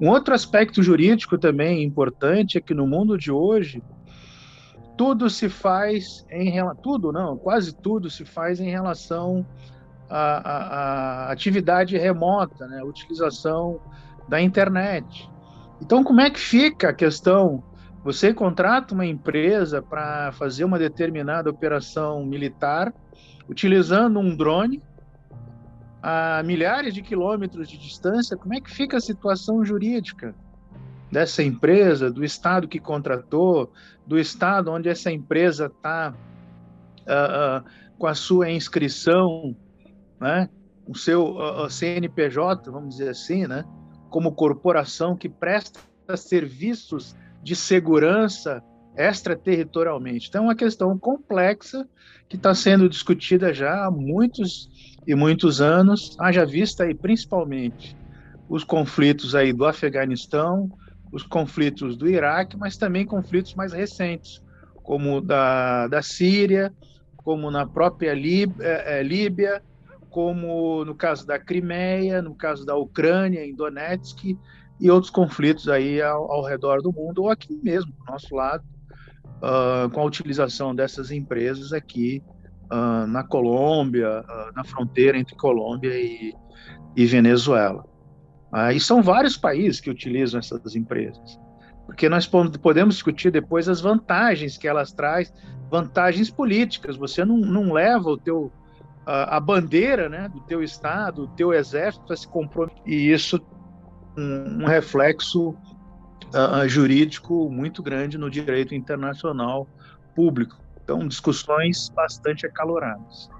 Um 0.00 0.08
outro 0.08 0.34
aspecto 0.34 0.82
jurídico 0.82 1.38
também 1.38 1.84
importante 1.84 2.58
é 2.58 2.60
que 2.60 2.74
no 2.74 2.88
mundo 2.88 3.16
de 3.16 3.30
hoje 3.30 3.80
tudo 4.98 5.30
se 5.30 5.48
faz 5.48 6.26
em 6.28 6.52
tudo 6.82 7.12
não, 7.12 7.36
quase 7.36 7.72
tudo 7.72 8.10
se 8.10 8.24
faz 8.24 8.58
em 8.58 8.68
relação 8.68 9.46
à, 10.10 11.28
à 11.28 11.30
atividade 11.30 11.96
remota, 11.96 12.66
né, 12.66 12.80
a 12.80 12.84
utilização 12.84 13.80
da 14.28 14.42
internet. 14.42 15.30
Então, 15.80 16.02
como 16.02 16.20
é 16.20 16.30
que 16.30 16.40
fica 16.40 16.88
a 16.88 16.92
questão? 16.92 17.62
Você 18.04 18.34
contrata 18.34 18.94
uma 18.94 19.06
empresa 19.06 19.80
para 19.80 20.32
fazer 20.32 20.64
uma 20.64 20.78
determinada 20.78 21.48
operação 21.48 22.24
militar, 22.26 22.92
utilizando 23.48 24.18
um 24.18 24.36
drone 24.36 24.82
a 26.02 26.42
milhares 26.42 26.92
de 26.92 27.00
quilômetros 27.00 27.68
de 27.68 27.78
distância. 27.78 28.36
Como 28.36 28.54
é 28.54 28.60
que 28.60 28.70
fica 28.70 28.96
a 28.96 29.00
situação 29.00 29.64
jurídica 29.64 30.34
dessa 31.12 31.42
empresa, 31.44 32.10
do 32.10 32.24
estado 32.24 32.66
que 32.66 32.80
contratou, 32.80 33.70
do 34.04 34.18
estado 34.18 34.72
onde 34.72 34.88
essa 34.88 35.12
empresa 35.12 35.66
está 35.66 36.12
uh, 37.02 37.62
uh, 37.62 37.70
com 37.98 38.06
a 38.06 38.14
sua 38.14 38.50
inscrição, 38.50 39.54
né? 40.18 40.48
o 40.88 40.96
seu 40.96 41.36
uh, 41.36 41.70
CNPJ, 41.70 42.68
vamos 42.70 42.96
dizer 42.96 43.10
assim, 43.10 43.46
né? 43.46 43.64
como 44.10 44.32
corporação 44.32 45.14
que 45.16 45.28
presta 45.28 45.78
serviços 46.16 47.14
de 47.42 47.56
segurança 47.56 48.62
extraterritorialmente. 48.96 50.28
Então, 50.28 50.44
é 50.44 50.46
uma 50.48 50.54
questão 50.54 50.98
complexa 50.98 51.88
que 52.28 52.36
está 52.36 52.54
sendo 52.54 52.88
discutida 52.88 53.52
já 53.52 53.86
há 53.86 53.90
muitos 53.90 54.68
e 55.06 55.14
muitos 55.14 55.60
anos, 55.60 56.16
haja 56.18 56.46
vista 56.46 56.84
aí 56.84 56.94
principalmente 56.94 57.96
os 58.48 58.64
conflitos 58.64 59.34
aí 59.34 59.52
do 59.52 59.64
Afeganistão, 59.64 60.70
os 61.10 61.22
conflitos 61.22 61.96
do 61.96 62.08
Iraque, 62.08 62.56
mas 62.56 62.76
também 62.76 63.04
conflitos 63.04 63.54
mais 63.54 63.72
recentes, 63.72 64.42
como 64.82 65.20
da, 65.20 65.88
da 65.88 66.02
Síria, 66.02 66.72
como 67.16 67.50
na 67.50 67.66
própria 67.66 68.14
Líbia, 68.14 68.54
é, 68.60 69.00
é, 69.00 69.02
Líbia, 69.02 69.62
como 70.10 70.84
no 70.84 70.94
caso 70.94 71.26
da 71.26 71.38
Crimeia, 71.38 72.20
no 72.20 72.34
caso 72.34 72.66
da 72.66 72.76
Ucrânia, 72.76 73.44
em 73.44 73.54
Donetsk, 73.54 74.38
e 74.82 74.90
outros 74.90 75.10
conflitos 75.10 75.68
aí 75.68 76.02
ao, 76.02 76.28
ao 76.32 76.44
redor 76.44 76.82
do 76.82 76.92
mundo, 76.92 77.22
ou 77.22 77.30
aqui 77.30 77.56
mesmo, 77.62 77.92
do 77.92 78.04
nosso 78.04 78.34
lado, 78.34 78.64
uh, 79.36 79.88
com 79.90 80.00
a 80.00 80.04
utilização 80.04 80.74
dessas 80.74 81.12
empresas 81.12 81.72
aqui 81.72 82.20
uh, 82.64 83.06
na 83.06 83.22
Colômbia, 83.22 84.22
uh, 84.22 84.52
na 84.56 84.64
fronteira 84.64 85.16
entre 85.16 85.36
Colômbia 85.36 85.94
e, 85.94 86.34
e 86.96 87.06
Venezuela. 87.06 87.84
e 88.74 88.80
são 88.80 89.00
vários 89.04 89.36
países 89.36 89.80
que 89.80 89.88
utilizam 89.88 90.40
essas 90.40 90.74
empresas, 90.74 91.38
porque 91.86 92.08
nós 92.08 92.26
podemos 92.26 92.96
discutir 92.96 93.30
depois 93.30 93.68
as 93.68 93.80
vantagens 93.80 94.58
que 94.58 94.66
elas 94.66 94.92
trazem, 94.92 95.32
vantagens 95.70 96.28
políticas. 96.28 96.96
Você 96.96 97.24
não, 97.24 97.36
não 97.36 97.72
leva 97.72 98.10
o 98.10 98.18
teu 98.18 98.50
a, 99.06 99.38
bandeira 99.38 100.08
né, 100.08 100.28
do 100.28 100.40
teu 100.40 100.62
estado, 100.62 101.26
do 101.26 101.34
teu 101.34 101.52
exército 101.52 102.12
a 102.12 102.16
se 102.16 102.26
comprometer. 102.26 102.82
E 102.86 103.12
isso 103.12 103.40
um, 104.16 104.62
um 104.62 104.66
reflexo 104.66 105.50
uh, 105.50 106.68
jurídico 106.68 107.50
muito 107.50 107.82
grande 107.82 108.18
no 108.18 108.30
direito 108.30 108.74
internacional 108.74 109.66
público. 110.14 110.60
Então, 110.82 111.06
discussões 111.06 111.88
bastante 111.90 112.46
acaloradas. 112.46 113.30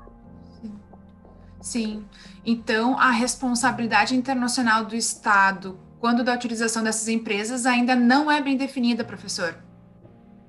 Sim. 1.61 2.05
Então, 2.45 2.99
a 2.99 3.11
responsabilidade 3.11 4.17
internacional 4.17 4.85
do 4.85 4.97
Estado, 4.97 5.79
quando 6.01 6.25
da 6.25 6.35
utilização 6.35 6.83
dessas 6.83 7.09
empresas, 7.09 7.67
ainda 7.67 7.95
não 7.95 8.31
é 8.31 8.41
bem 8.41 8.57
definida, 8.57 9.05
professor? 9.05 9.55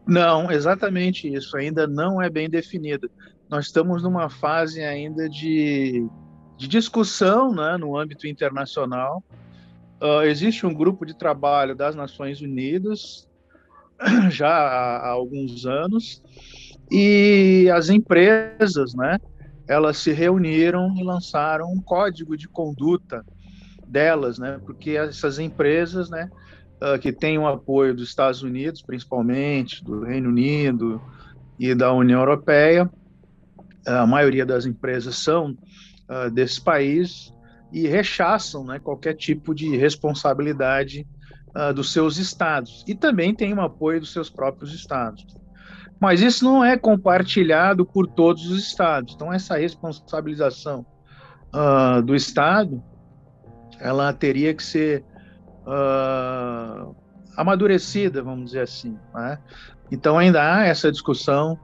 Não, 0.05 0.51
exatamente 0.51 1.31
isso. 1.31 1.55
Ainda 1.55 1.87
não 1.87 2.21
é 2.21 2.29
bem 2.29 2.49
definida. 2.49 3.09
Nós 3.49 3.65
estamos 3.65 4.01
numa 4.01 4.29
fase 4.29 4.81
ainda 4.81 5.29
de, 5.29 6.07
de 6.57 6.67
discussão 6.67 7.53
né, 7.53 7.77
no 7.77 7.97
âmbito 7.97 8.27
internacional 8.27 9.23
Uh, 10.03 10.23
existe 10.23 10.65
um 10.65 10.73
grupo 10.73 11.05
de 11.05 11.13
trabalho 11.13 11.73
das 11.73 11.95
Nações 11.95 12.41
Unidas 12.41 13.25
já 14.29 14.49
há, 14.49 14.97
há, 14.97 15.09
alguns 15.11 15.65
anos 15.65 16.21
e 16.91 17.69
as 17.73 17.89
empresas, 17.89 18.93
né, 18.93 19.17
elas 19.65 19.95
se 19.95 20.11
reuniram 20.11 20.93
e 20.97 21.03
lançaram 21.05 21.71
um 21.71 21.81
código 21.81 22.35
de 22.35 22.49
conduta 22.49 23.25
delas, 23.87 24.37
né, 24.37 24.59
porque 24.65 24.91
essas 24.91 25.39
empresas, 25.39 26.09
né, 26.09 26.29
uh, 26.81 26.99
que 26.99 27.13
têm 27.13 27.37
o 27.37 27.47
apoio 27.47 27.95
dos 27.95 28.09
Estados 28.09 28.43
Unidos, 28.43 28.81
principalmente 28.81 29.81
do 29.85 30.01
Reino 30.01 30.27
Unido 30.27 31.01
e 31.57 31.73
da 31.73 31.93
União 31.93 32.19
Europeia, 32.19 32.91
a 33.87 34.05
maioria 34.05 34.45
das 34.45 34.65
empresas 34.65 35.15
são 35.15 35.51
uh, 36.09 36.29
desse 36.29 36.59
país 36.59 37.32
e 37.73 37.87
rechaçam 37.87 38.63
né, 38.63 38.77
qualquer 38.77 39.15
tipo 39.15 39.53
de 39.55 39.75
responsabilidade 39.75 41.07
uh, 41.55 41.73
dos 41.73 41.91
seus 41.91 42.17
estados. 42.17 42.85
E 42.87 42.93
também 42.93 43.33
tem 43.33 43.51
o 43.51 43.61
apoio 43.61 43.99
dos 43.99 44.13
seus 44.13 44.29
próprios 44.29 44.71
estados. 44.73 45.25
Mas 45.99 46.21
isso 46.21 46.45
não 46.45 46.63
é 46.63 46.77
compartilhado 46.77 47.83
por 47.83 48.07
todos 48.07 48.45
os 48.45 48.63
estados. 48.63 49.15
Então, 49.15 49.33
essa 49.33 49.57
responsabilização 49.57 50.85
uh, 51.51 51.99
do 52.03 52.15
estado, 52.15 52.83
ela 53.79 54.13
teria 54.13 54.53
que 54.53 54.63
ser 54.63 55.03
uh, 55.65 56.95
amadurecida, 57.35 58.21
vamos 58.21 58.51
dizer 58.51 58.61
assim. 58.61 58.99
Né? 59.15 59.39
Então, 59.91 60.19
ainda 60.19 60.43
há 60.43 60.65
essa 60.65 60.91
discussão 60.91 61.57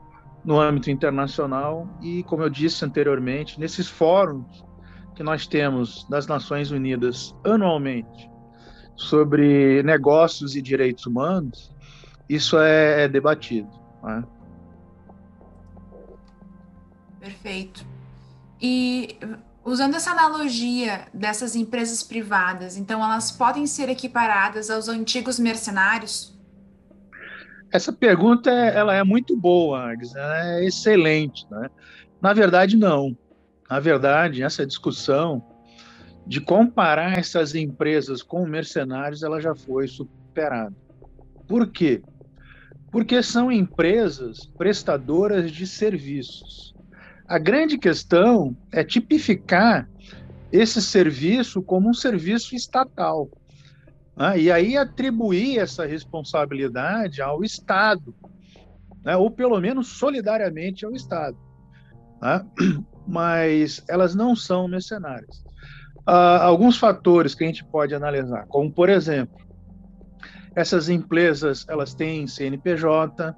no 0.43 0.59
âmbito 0.59 0.89
internacional 0.89 1.87
e, 2.01 2.23
como 2.23 2.41
eu 2.41 2.49
disse 2.49 2.83
anteriormente, 2.83 3.59
nesses 3.59 3.87
fóruns 3.87 4.67
que 5.19 5.23
nós 5.23 5.45
temos 5.45 6.05
das 6.09 6.27
Nações 6.27 6.71
Unidas 6.71 7.35
anualmente 7.43 8.31
sobre 8.95 9.83
negócios 9.83 10.55
e 10.55 10.61
direitos 10.61 11.05
humanos, 11.05 11.73
isso 12.29 12.57
é, 12.57 13.03
é 13.03 13.07
debatido. 13.09 13.69
Né? 14.01 14.23
Perfeito. 17.19 17.85
E 18.61 19.19
usando 19.61 19.95
essa 19.95 20.11
analogia 20.11 21.07
dessas 21.13 21.53
empresas 21.53 22.01
privadas, 22.01 22.77
então 22.77 23.03
elas 23.03 23.29
podem 23.29 23.67
ser 23.67 23.89
equiparadas 23.89 24.69
aos 24.69 24.87
antigos 24.87 25.37
mercenários? 25.37 26.33
Essa 27.73 27.91
pergunta 27.91 28.49
ela 28.49 28.95
é 28.95 29.03
muito 29.03 29.35
boa, 29.35 29.91
Agnes, 29.91 30.15
é 30.15 30.63
excelente. 30.63 31.45
Né? 31.51 31.69
Na 32.21 32.31
verdade, 32.31 32.77
não. 32.77 33.17
Na 33.69 33.79
verdade, 33.79 34.41
essa 34.41 34.65
discussão 34.65 35.43
de 36.25 36.41
comparar 36.41 37.17
essas 37.17 37.53
empresas 37.53 38.23
com 38.23 38.45
mercenários, 38.45 39.21
ela 39.21 39.39
já 39.39 39.55
foi 39.55 39.87
superada. 39.87 40.75
Por 41.47 41.67
quê? 41.67 42.01
Porque 42.91 43.21
são 43.21 43.51
empresas 43.51 44.45
prestadoras 44.57 45.51
de 45.51 45.67
serviços. 45.67 46.73
A 47.27 47.37
grande 47.37 47.77
questão 47.77 48.57
é 48.71 48.83
tipificar 48.83 49.87
esse 50.51 50.81
serviço 50.81 51.61
como 51.61 51.89
um 51.89 51.93
serviço 51.93 52.55
estatal. 52.55 53.29
Né? 54.17 54.39
E 54.39 54.51
aí 54.51 54.75
atribuir 54.75 55.59
essa 55.59 55.85
responsabilidade 55.85 57.21
ao 57.21 57.43
Estado, 57.43 58.15
né? 59.03 59.15
ou 59.15 59.29
pelo 59.29 59.59
menos 59.59 59.87
solidariamente 59.87 60.85
ao 60.85 60.93
Estado. 60.93 61.37
Né? 62.19 62.45
Mas 63.09 63.83
elas 63.89 64.13
não 64.13 64.35
são 64.35 64.67
mercenárias. 64.67 65.43
Uh, 66.07 66.41
alguns 66.41 66.77
fatores 66.77 67.33
que 67.33 67.43
a 67.43 67.47
gente 67.47 67.65
pode 67.65 67.93
analisar, 67.93 68.45
como 68.47 68.71
por 68.71 68.87
exemplo, 68.87 69.35
essas 70.55 70.89
empresas 70.89 71.65
elas 71.67 71.93
têm 71.93 72.27
CNPJ, 72.27 73.35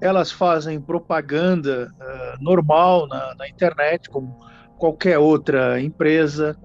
elas 0.00 0.30
fazem 0.30 0.80
propaganda 0.80 1.92
uh, 1.98 2.42
normal 2.42 3.08
na, 3.08 3.34
na, 3.34 3.48
internet, 3.48 4.08
como 4.10 4.38
qualquer 4.78 5.18
outra 5.18 5.80
empresa, 5.80 6.56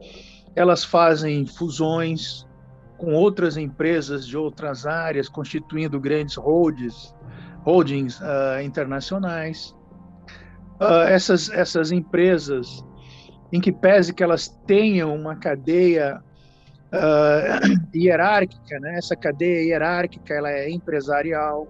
elas 0.56 0.84
fazem 0.84 1.46
fusões 1.46 2.46
com 2.98 3.14
outras 3.14 3.58
empresas 3.58 4.26
de 4.28 4.38
outras 4.38 4.86
áreas, 4.86 5.28
constituindo 5.28 6.00
grandes 6.00 6.36
holdings, 6.36 7.14
holdings 7.64 8.20
uh, 8.20 8.62
internacionais 8.64 9.76
uh, 10.80 11.08
essas, 11.08 11.50
essas 11.50 11.92
empresas, 11.92 12.84
em 13.52 13.62
que 13.62 13.72
pese 13.72 14.14
que 14.14 14.24
elas 14.24 14.48
tenham 14.66 15.16
uma 15.16 15.36
cadeia 15.36 16.22
uh, 16.92 17.88
hierárquica, 17.98 18.80
né? 18.80 18.98
Essa 18.98 19.16
cadeia 19.16 19.64
hierárquica 19.64 20.34
ela 20.34 20.52
é 20.52 20.70
empresarial, 20.70 21.68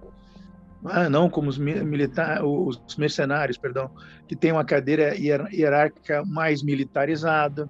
ah, 0.84 1.08
não 1.08 1.30
como 1.30 1.48
os 1.48 1.56
militares, 1.56 2.42
os 2.44 2.96
mercenários, 2.96 3.56
perdão, 3.56 3.90
que 4.28 4.36
tem 4.36 4.52
uma 4.52 4.64
cadeira 4.64 5.14
hierárquica 5.16 6.22
mais 6.26 6.62
militarizada. 6.62 7.68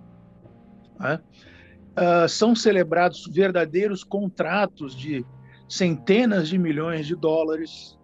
Né? 0.99 1.21
Uh, 1.93 2.29
são 2.29 2.57
celebrados 2.57 3.29
verdadeiros 3.33 4.03
contratos 4.03 4.97
de 4.97 5.25
centenas 5.69 6.49
de 6.49 6.59
milhões 6.59 7.07
de 7.07 7.15
dólares. 7.15 7.97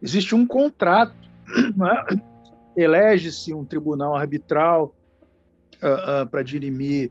Existe 0.00 0.34
um 0.34 0.46
contrato, 0.46 1.14
né? 1.76 2.04
elege-se 2.76 3.52
um 3.54 3.64
tribunal 3.64 4.16
arbitral 4.16 4.94
uh, 5.82 6.22
uh, 6.22 6.26
para 6.28 6.42
dirimir 6.42 7.10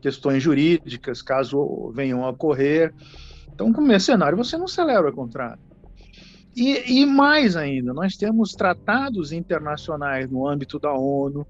questões 0.00 0.42
jurídicas, 0.42 1.22
caso 1.22 1.92
venham 1.94 2.24
a 2.24 2.30
ocorrer. 2.30 2.92
Então, 3.52 3.72
como 3.72 3.86
mercenário, 3.86 4.36
você 4.36 4.56
não 4.56 4.66
celebra 4.66 5.12
contrato. 5.12 5.60
E, 6.54 7.00
e, 7.00 7.06
mais 7.06 7.56
ainda, 7.56 7.94
nós 7.94 8.16
temos 8.16 8.52
tratados 8.52 9.32
internacionais 9.32 10.28
no 10.28 10.46
âmbito 10.46 10.78
da 10.78 10.92
ONU, 10.92 11.46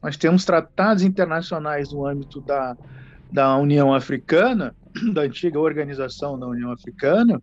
nós 0.00 0.16
temos 0.16 0.44
tratados 0.44 1.02
internacionais 1.02 1.92
no 1.92 2.06
âmbito 2.06 2.40
da, 2.40 2.76
da 3.32 3.56
União 3.56 3.92
Africana, 3.92 4.76
da 5.12 5.22
antiga 5.22 5.58
organização 5.58 6.38
da 6.38 6.46
União 6.46 6.70
Africana, 6.70 7.42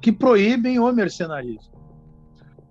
que 0.00 0.12
proíbem 0.12 0.78
o 0.78 0.92
mercenarismo. 0.92 1.79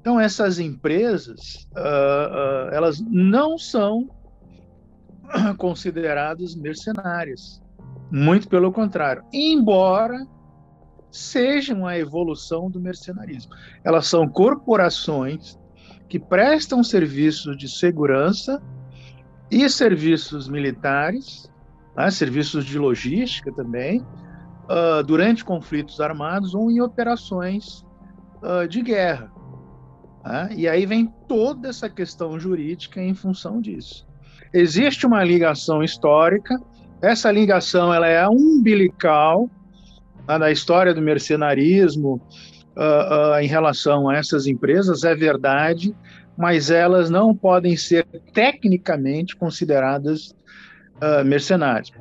Então, 0.09 0.19
essas 0.19 0.57
empresas, 0.57 1.67
uh, 1.77 1.77
uh, 1.77 2.73
elas 2.73 2.99
não 2.99 3.59
são 3.59 4.09
consideradas 5.55 6.55
mercenárias. 6.55 7.61
Muito 8.09 8.49
pelo 8.49 8.71
contrário. 8.71 9.23
Embora 9.31 10.25
sejam 11.11 11.85
a 11.85 11.95
evolução 11.95 12.71
do 12.71 12.79
mercenarismo. 12.79 13.53
Elas 13.83 14.07
são 14.07 14.27
corporações 14.27 15.59
que 16.07 16.17
prestam 16.17 16.83
serviços 16.83 17.55
de 17.55 17.69
segurança 17.69 18.59
e 19.51 19.69
serviços 19.69 20.49
militares, 20.49 21.51
né, 21.95 22.09
serviços 22.09 22.65
de 22.65 22.79
logística 22.79 23.51
também, 23.51 24.01
uh, 24.01 25.03
durante 25.03 25.45
conflitos 25.45 26.01
armados 26.01 26.55
ou 26.55 26.71
em 26.71 26.81
operações 26.81 27.85
de 28.69 28.81
guerra. 28.81 29.38
Né? 30.23 30.49
E 30.55 30.67
aí 30.67 30.85
vem 30.85 31.11
toda 31.27 31.69
essa 31.69 31.89
questão 31.89 32.39
jurídica 32.39 33.01
em 33.01 33.13
função 33.13 33.61
disso. 33.61 34.07
Existe 34.53 35.05
uma 35.05 35.23
ligação 35.23 35.83
histórica, 35.83 36.59
essa 37.01 37.31
ligação 37.31 37.93
ela 37.93 38.07
é 38.07 38.27
umbilical, 38.27 39.49
na 40.37 40.51
história 40.51 40.93
do 40.93 41.01
mercenarismo 41.01 42.21
uh, 42.75 43.33
uh, 43.33 43.39
em 43.41 43.47
relação 43.47 44.09
a 44.09 44.15
essas 44.15 44.45
empresas 44.45 45.03
é 45.03 45.15
verdade, 45.15 45.95
mas 46.37 46.69
elas 46.69 47.09
não 47.09 47.35
podem 47.35 47.75
ser 47.75 48.05
tecnicamente 48.33 49.35
consideradas 49.35 50.35
uh, 51.01 51.25
mercenárias. 51.25 51.91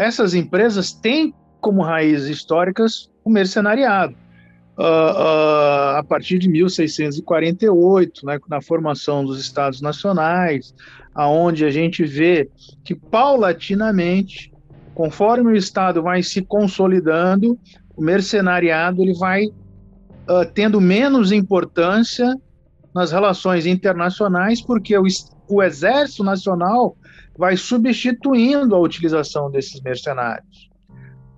essas 0.00 0.34
empresas 0.34 0.92
têm 0.92 1.34
como 1.60 1.82
raízes 1.82 2.28
históricas 2.28 3.10
o 3.24 3.30
mercenariado. 3.30 4.14
A 4.80 6.04
partir 6.08 6.38
de 6.38 6.48
1648, 6.48 8.24
né, 8.24 8.38
na 8.48 8.62
formação 8.62 9.24
dos 9.24 9.40
Estados 9.40 9.80
Nacionais, 9.80 10.74
aonde 11.14 11.64
a 11.64 11.70
gente 11.70 12.04
vê 12.04 12.48
que 12.84 12.94
paulatinamente 12.94 14.52
conforme 14.98 15.52
o 15.52 15.56
Estado 15.56 16.02
vai 16.02 16.24
se 16.24 16.42
consolidando, 16.42 17.56
o 17.96 18.02
mercenariado 18.02 19.00
ele 19.00 19.14
vai 19.14 19.44
uh, 19.44 20.44
tendo 20.52 20.80
menos 20.80 21.30
importância 21.30 22.34
nas 22.92 23.12
relações 23.12 23.64
internacionais, 23.64 24.60
porque 24.60 24.98
o, 24.98 25.04
o 25.48 25.62
Exército 25.62 26.24
Nacional 26.24 26.96
vai 27.36 27.56
substituindo 27.56 28.74
a 28.74 28.80
utilização 28.80 29.48
desses 29.48 29.80
mercenários, 29.80 30.68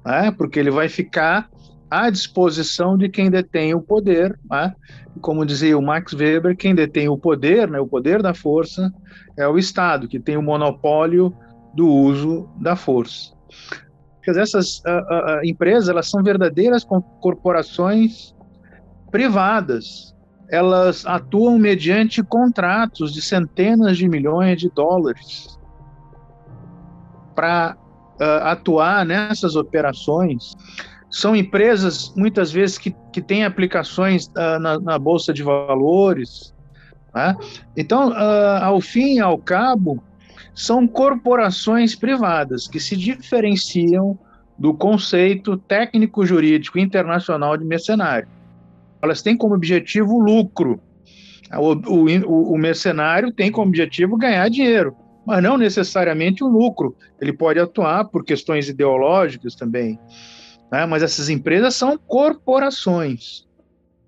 né? 0.06 0.30
porque 0.38 0.58
ele 0.58 0.70
vai 0.70 0.88
ficar 0.88 1.50
à 1.90 2.08
disposição 2.08 2.96
de 2.96 3.08
quem 3.08 3.30
detém 3.30 3.74
o 3.74 3.80
poder, 3.80 4.38
né? 4.48 4.74
como 5.20 5.44
dizia 5.44 5.76
o 5.76 5.82
Max 5.82 6.12
Weber, 6.12 6.56
quem 6.56 6.74
detém 6.74 7.08
o 7.08 7.18
poder, 7.18 7.68
né, 7.68 7.80
o 7.80 7.86
poder 7.86 8.22
da 8.22 8.32
força, 8.32 8.92
é 9.36 9.46
o 9.46 9.58
Estado, 9.58 10.08
que 10.08 10.20
tem 10.20 10.36
o 10.36 10.42
monopólio 10.42 11.34
do 11.74 11.86
uso 11.86 12.48
da 12.60 12.76
força. 12.76 13.32
Porque 14.16 14.38
essas 14.38 14.82
empresas 15.42 15.88
elas 15.88 16.08
são 16.08 16.22
verdadeiras 16.22 16.84
corporações 17.20 18.34
privadas. 19.10 20.14
Elas 20.50 21.06
atuam 21.06 21.58
mediante 21.58 22.22
contratos 22.22 23.12
de 23.12 23.22
centenas 23.22 23.96
de 23.96 24.08
milhões 24.08 24.58
de 24.58 24.68
dólares 24.70 25.58
para 27.34 27.76
uh, 28.20 28.44
atuar 28.44 29.06
nessas 29.06 29.56
operações. 29.56 30.54
São 31.10 31.34
empresas, 31.34 32.12
muitas 32.16 32.52
vezes, 32.52 32.78
que, 32.78 32.94
que 33.12 33.20
têm 33.20 33.44
aplicações 33.44 34.30
na, 34.32 34.78
na, 34.78 34.98
Bolsa 34.98 35.32
de 35.32 35.42
Valores. 35.42 36.54
Né? 37.14 37.36
Então, 37.76 38.12
ao 38.12 38.80
fim 38.80 39.16
e 39.16 39.20
ao 39.20 39.36
cabo, 39.36 40.02
são 40.54 40.86
corporações 40.86 41.94
privadas 41.94 42.68
que 42.68 42.78
se 42.78 42.96
diferenciam 42.96 44.18
do 44.58 44.74
conceito 44.74 45.56
técnico-jurídico 45.56 46.78
internacional 46.78 47.56
de 47.56 47.64
mercenário. 47.64 48.28
Elas 49.00 49.22
têm 49.22 49.36
como 49.36 49.54
objetivo 49.54 50.18
lucro. 50.18 50.78
O, 51.54 51.72
o, 51.72 52.52
o, 52.52 52.58
mercenário 52.58 53.32
tem 53.32 53.50
como 53.50 53.68
objetivo 53.68 54.16
ganhar 54.16 54.48
dinheiro, 54.50 54.94
mas 55.26 55.42
não 55.42 55.56
necessariamente 55.56 56.44
o 56.44 56.46
lucro. 56.46 56.94
Ele 57.18 57.32
pode 57.32 57.58
atuar 57.58 58.04
por 58.04 58.22
questões 58.22 58.68
ideológicas 58.68 59.54
também. 59.54 59.98
Né? 60.70 60.86
Mas 60.86 61.02
essas 61.02 61.28
empresas 61.28 61.74
são 61.74 61.98
corporações. 61.98 63.46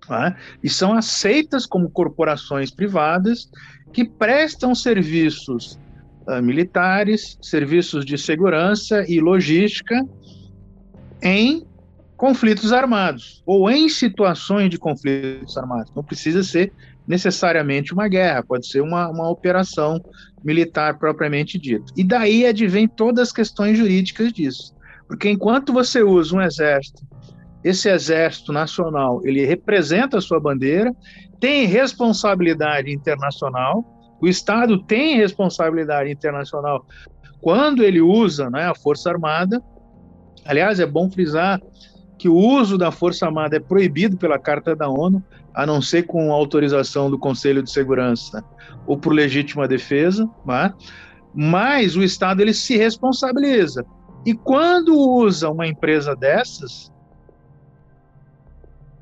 Né? 0.09 0.35
E 0.63 0.69
são 0.69 0.93
aceitas 0.93 1.65
como 1.65 1.89
corporações 1.89 2.71
privadas 2.71 3.49
que 3.91 4.03
prestam 4.03 4.73
serviços 4.73 5.79
uh, 6.27 6.41
militares, 6.41 7.37
serviços 7.41 8.05
de 8.05 8.17
segurança 8.17 9.05
e 9.07 9.19
logística 9.19 10.03
em 11.21 11.65
conflitos 12.17 12.71
armados 12.71 13.41
ou 13.45 13.69
em 13.69 13.89
situações 13.89 14.69
de 14.69 14.77
conflitos 14.77 15.57
armados. 15.57 15.91
Não 15.95 16.03
precisa 16.03 16.43
ser 16.43 16.71
necessariamente 17.07 17.93
uma 17.93 18.07
guerra, 18.07 18.43
pode 18.43 18.67
ser 18.67 18.81
uma, 18.81 19.09
uma 19.09 19.29
operação 19.29 20.03
militar 20.43 20.97
propriamente 20.97 21.59
dita. 21.59 21.91
E 21.97 22.03
daí 22.03 22.45
advém 22.45 22.87
todas 22.87 23.27
as 23.27 23.33
questões 23.33 23.77
jurídicas 23.77 24.31
disso. 24.31 24.73
Porque 25.13 25.29
enquanto 25.29 25.71
você 25.71 26.01
usa 26.01 26.35
um 26.35 26.41
exército, 26.41 27.03
esse 27.63 27.87
exército 27.87 28.51
nacional, 28.51 29.21
ele 29.23 29.45
representa 29.45 30.17
a 30.17 30.21
sua 30.21 30.39
bandeira, 30.39 30.91
tem 31.39 31.67
responsabilidade 31.67 32.91
internacional, 32.91 33.85
o 34.19 34.27
Estado 34.27 34.83
tem 34.85 35.15
responsabilidade 35.15 36.09
internacional 36.09 36.83
quando 37.39 37.83
ele 37.83 38.01
usa 38.01 38.49
né, 38.49 38.65
a 38.65 38.73
Força 38.73 39.11
Armada. 39.11 39.61
Aliás, 40.45 40.79
é 40.79 40.85
bom 40.85 41.07
frisar 41.11 41.61
que 42.17 42.27
o 42.27 42.35
uso 42.35 42.75
da 42.75 42.89
Força 42.89 43.27
Armada 43.27 43.55
é 43.55 43.59
proibido 43.59 44.17
pela 44.17 44.39
Carta 44.39 44.75
da 44.75 44.89
ONU, 44.89 45.23
a 45.53 45.63
não 45.63 45.79
ser 45.79 46.07
com 46.07 46.33
autorização 46.33 47.11
do 47.11 47.19
Conselho 47.19 47.61
de 47.61 47.69
Segurança 47.69 48.43
ou 48.87 48.97
por 48.97 49.13
legítima 49.13 49.67
defesa, 49.67 50.27
né? 50.43 50.73
mas 51.35 51.95
o 51.95 52.01
Estado 52.01 52.41
ele 52.41 52.53
se 52.53 52.75
responsabiliza. 52.77 53.85
E 54.25 54.33
quando 54.33 54.97
usa 54.97 55.49
uma 55.49 55.67
empresa 55.67 56.15
dessas, 56.15 56.91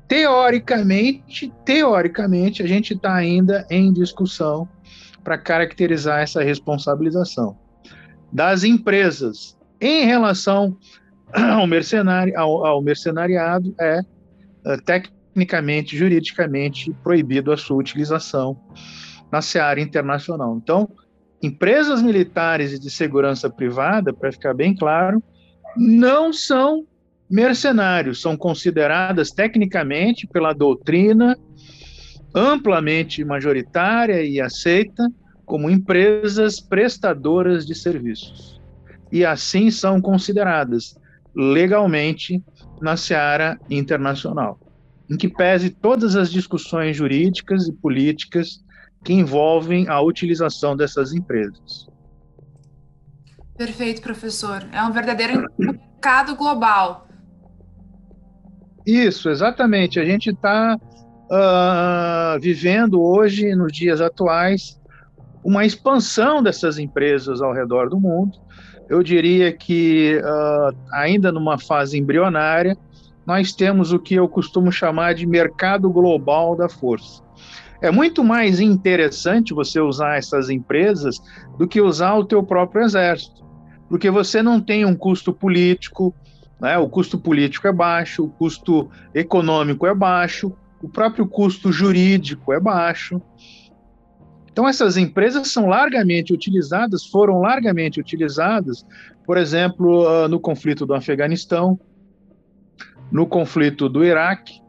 teoricamente, 0.08 1.52
teoricamente, 1.64 2.62
a 2.62 2.66
gente 2.66 2.94
está 2.94 3.14
ainda 3.14 3.66
em 3.70 3.92
discussão 3.92 4.68
para 5.22 5.38
caracterizar 5.38 6.20
essa 6.20 6.42
responsabilização 6.42 7.56
das 8.32 8.64
empresas 8.64 9.56
em 9.80 10.04
relação 10.04 10.76
ao 11.32 11.66
mercenário, 11.66 12.38
ao, 12.38 12.66
ao 12.66 12.82
mercenariado 12.82 13.74
é, 13.80 14.00
é 14.66 14.76
tecnicamente, 14.78 15.96
juridicamente 15.96 16.92
proibido 17.02 17.52
a 17.52 17.56
sua 17.56 17.78
utilização 17.78 18.58
na 19.30 19.40
seara 19.40 19.80
internacional. 19.80 20.56
Então, 20.56 20.90
empresas 21.42 22.00
militares 22.00 22.72
e 22.72 22.78
de 22.78 22.90
segurança 22.90 23.50
privada, 23.50 24.12
para 24.12 24.30
ficar 24.30 24.54
bem 24.54 24.74
claro, 24.74 25.22
não 25.76 26.32
são 26.32 26.86
mercenários, 27.28 28.20
são 28.20 28.36
consideradas 28.36 29.30
tecnicamente 29.30 30.26
pela 30.26 30.52
doutrina 30.52 31.36
amplamente 32.34 33.24
majoritária 33.24 34.22
e 34.22 34.40
aceita 34.40 35.06
como 35.44 35.68
empresas 35.68 36.60
prestadoras 36.60 37.66
de 37.66 37.74
serviços. 37.74 38.60
e 39.10 39.26
assim 39.26 39.70
são 39.70 40.00
consideradas 40.00 40.94
legalmente 41.36 42.42
na 42.80 42.96
seara 42.96 43.58
internacional, 43.68 44.58
em 45.10 45.18
que 45.18 45.28
pese 45.28 45.68
todas 45.68 46.16
as 46.16 46.32
discussões 46.32 46.96
jurídicas 46.96 47.68
e 47.68 47.72
políticas 47.74 48.64
que 49.02 49.12
envolvem 49.12 49.88
a 49.88 50.00
utilização 50.00 50.76
dessas 50.76 51.12
empresas. 51.12 51.88
Perfeito, 53.56 54.00
professor. 54.00 54.66
É 54.72 54.82
um 54.82 54.92
verdadeiro 54.92 55.46
mercado 55.58 56.34
global. 56.36 57.06
Isso, 58.86 59.28
exatamente. 59.28 60.00
A 60.00 60.04
gente 60.04 60.30
está 60.30 60.76
uh, 60.76 61.28
ah, 61.30 62.38
vivendo 62.40 63.00
hoje, 63.00 63.54
nos 63.54 63.72
dias 63.72 64.00
atuais, 64.00 64.80
uma 65.44 65.64
expansão 65.64 66.42
dessas 66.42 66.78
empresas 66.78 67.40
ao 67.40 67.52
redor 67.52 67.88
do 67.88 68.00
mundo. 68.00 68.38
Eu 68.88 69.02
diria 69.02 69.52
que, 69.52 70.20
uh, 70.20 70.76
ainda 70.92 71.30
numa 71.30 71.58
fase 71.58 71.98
embrionária, 71.98 72.76
nós 73.24 73.52
temos 73.52 73.92
o 73.92 73.98
que 73.98 74.14
eu 74.14 74.28
costumo 74.28 74.72
chamar 74.72 75.14
de 75.14 75.26
mercado 75.26 75.88
global 75.90 76.56
da 76.56 76.68
força. 76.68 77.21
É 77.82 77.90
muito 77.90 78.22
mais 78.22 78.60
interessante 78.60 79.52
você 79.52 79.80
usar 79.80 80.16
essas 80.16 80.48
empresas 80.48 81.20
do 81.58 81.66
que 81.66 81.80
usar 81.80 82.14
o 82.14 82.24
teu 82.24 82.40
próprio 82.40 82.84
exército, 82.84 83.44
porque 83.88 84.08
você 84.08 84.40
não 84.40 84.60
tem 84.60 84.84
um 84.84 84.94
custo 84.94 85.32
político, 85.32 86.14
né? 86.60 86.78
o 86.78 86.88
custo 86.88 87.18
político 87.18 87.66
é 87.66 87.72
baixo, 87.72 88.24
o 88.24 88.30
custo 88.30 88.88
econômico 89.12 89.84
é 89.84 89.92
baixo, 89.92 90.56
o 90.80 90.88
próprio 90.88 91.26
custo 91.26 91.72
jurídico 91.72 92.52
é 92.52 92.60
baixo. 92.60 93.20
Então, 94.52 94.68
essas 94.68 94.96
empresas 94.96 95.48
são 95.48 95.66
largamente 95.66 96.32
utilizadas, 96.32 97.04
foram 97.04 97.40
largamente 97.40 97.98
utilizadas, 97.98 98.86
por 99.26 99.36
exemplo, 99.36 100.06
ah, 100.06 100.28
no 100.28 100.38
conflito 100.38 100.86
do 100.86 100.94
Afeganistão, 100.94 101.80
no 103.10 103.26
conflito 103.26 103.88
do 103.88 104.04
Iraque, 104.04 104.61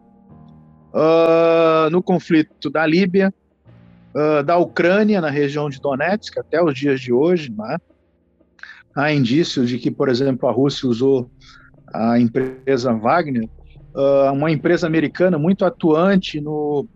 uh, 0.93 1.89
no 1.89 2.01
conflito 2.01 2.69
da 2.69 2.86
Líbia, 2.86 3.34
uh, 4.15 4.43
da 4.43 4.58
Ucrânia, 4.58 5.19
na 5.19 5.29
região 5.29 5.69
de 5.69 5.82
Donetsk, 5.82 6.38
até 6.38 6.63
os 6.63 6.77
dias 6.77 7.01
de 7.01 7.12
hoje. 7.12 7.51
Né? 7.51 7.77
Há 8.95 9.12
indícios 9.12 9.67
de 9.67 9.79
que, 9.79 9.89
por 9.89 10.08
exemplo, 10.08 10.47
a 10.47 10.51
Rússia 10.51 10.88
usou 10.88 11.29
a 11.93 12.19
empresa 12.19 12.93
Wagner, 12.93 13.49
uh, 13.95 14.32
uma 14.32 14.51
empresa 14.51 14.86
americana 14.86 15.38
muito 15.38 15.65
atuante 15.65 16.39
no, 16.39 16.88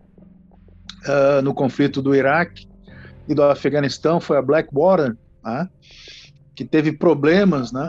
no 1.42 1.54
conflito 1.54 2.00
do 2.02 2.14
Iraque 2.14 2.68
e 3.28 3.34
do 3.34 3.42
Afeganistão, 3.42 4.20
foi 4.20 4.36
a 4.36 4.42
Blackwater, 4.42 5.16
né? 5.44 5.68
que 6.54 6.64
teve 6.64 6.92
problemas, 6.92 7.72
né? 7.72 7.88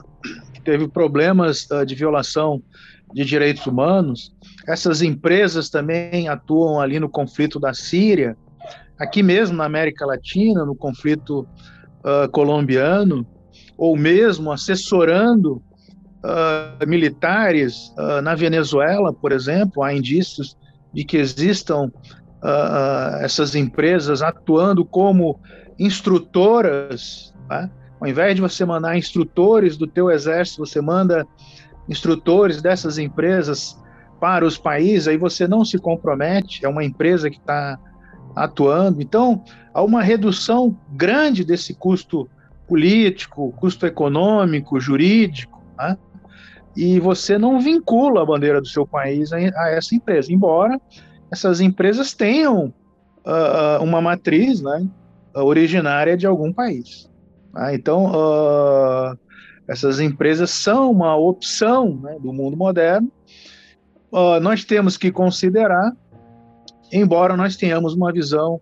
que 0.53 0.61
teve 0.61 0.87
problemas 0.87 1.67
de 1.87 1.95
violação 1.95 2.61
de 3.13 3.25
direitos 3.25 3.65
humanos. 3.65 4.35
Essas 4.67 5.01
empresas 5.01 5.69
também 5.69 6.27
atuam 6.27 6.79
ali 6.79 6.99
no 6.99 7.09
conflito 7.09 7.59
da 7.59 7.73
Síria, 7.73 8.35
aqui 8.97 9.23
mesmo 9.23 9.55
na 9.55 9.65
América 9.65 10.05
Latina, 10.05 10.65
no 10.65 10.75
conflito 10.75 11.47
uh, 12.03 12.29
colombiano, 12.31 13.25
ou 13.77 13.95
mesmo 13.95 14.51
assessorando 14.51 15.61
uh, 16.23 16.87
militares 16.87 17.93
uh, 17.97 18.21
na 18.21 18.35
Venezuela, 18.35 19.13
por 19.13 19.31
exemplo. 19.31 19.83
Há 19.83 19.93
indícios 19.93 20.57
de 20.93 21.03
que 21.03 21.17
existam 21.17 21.91
essas 23.21 23.53
empresas 23.53 24.21
atuando 24.21 24.85
como 24.85 25.37
instrutoras. 25.77 27.33
Né? 27.49 27.69
Ao 27.99 28.07
invés 28.07 28.35
de 28.35 28.41
você 28.41 28.63
mandar 28.63 28.97
instrutores 28.97 29.75
do 29.75 29.85
teu 29.85 30.09
exército, 30.09 30.65
você 30.65 30.79
manda 30.79 31.27
instrutores 31.89 32.61
dessas 32.61 32.97
empresas 32.97 33.77
para 34.19 34.45
os 34.45 34.57
países, 34.57 35.07
aí 35.07 35.17
você 35.17 35.47
não 35.47 35.63
se 35.63 35.77
compromete, 35.77 36.65
é 36.65 36.69
uma 36.69 36.83
empresa 36.83 37.29
que 37.29 37.37
está 37.37 37.79
atuando. 38.35 39.01
Então, 39.01 39.43
há 39.73 39.81
uma 39.81 40.01
redução 40.01 40.77
grande 40.91 41.43
desse 41.43 41.73
custo 41.73 42.29
político, 42.67 43.51
custo 43.53 43.85
econômico, 43.85 44.79
jurídico, 44.79 45.61
né? 45.77 45.97
e 46.75 46.99
você 46.99 47.37
não 47.37 47.59
vincula 47.59 48.21
a 48.21 48.25
bandeira 48.25 48.61
do 48.61 48.67
seu 48.67 48.85
país 48.85 49.33
a, 49.33 49.39
essa 49.69 49.95
empresa, 49.95 50.31
embora 50.31 50.79
essas 51.31 51.61
empresas 51.61 52.13
tenham 52.13 52.73
uh, 53.25 53.83
uma 53.83 54.01
matriz 54.01 54.61
né, 54.61 54.87
originária 55.33 56.17
de 56.17 56.25
algum 56.25 56.51
país. 56.51 57.09
Tá? 57.53 57.73
Então, 57.73 58.11
uh, 58.11 59.17
essas 59.67 59.99
empresas 59.99 60.49
são 60.49 60.91
uma 60.91 61.15
opção 61.15 61.99
né, 62.01 62.17
do 62.19 62.33
mundo 62.33 62.57
moderno. 62.57 63.11
Uh, 64.11 64.39
nós 64.41 64.63
temos 64.63 64.97
que 64.97 65.11
considerar, 65.11 65.91
embora 66.91 67.37
nós 67.37 67.55
tenhamos 67.55 67.93
uma 67.93 68.11
visão 68.11 68.59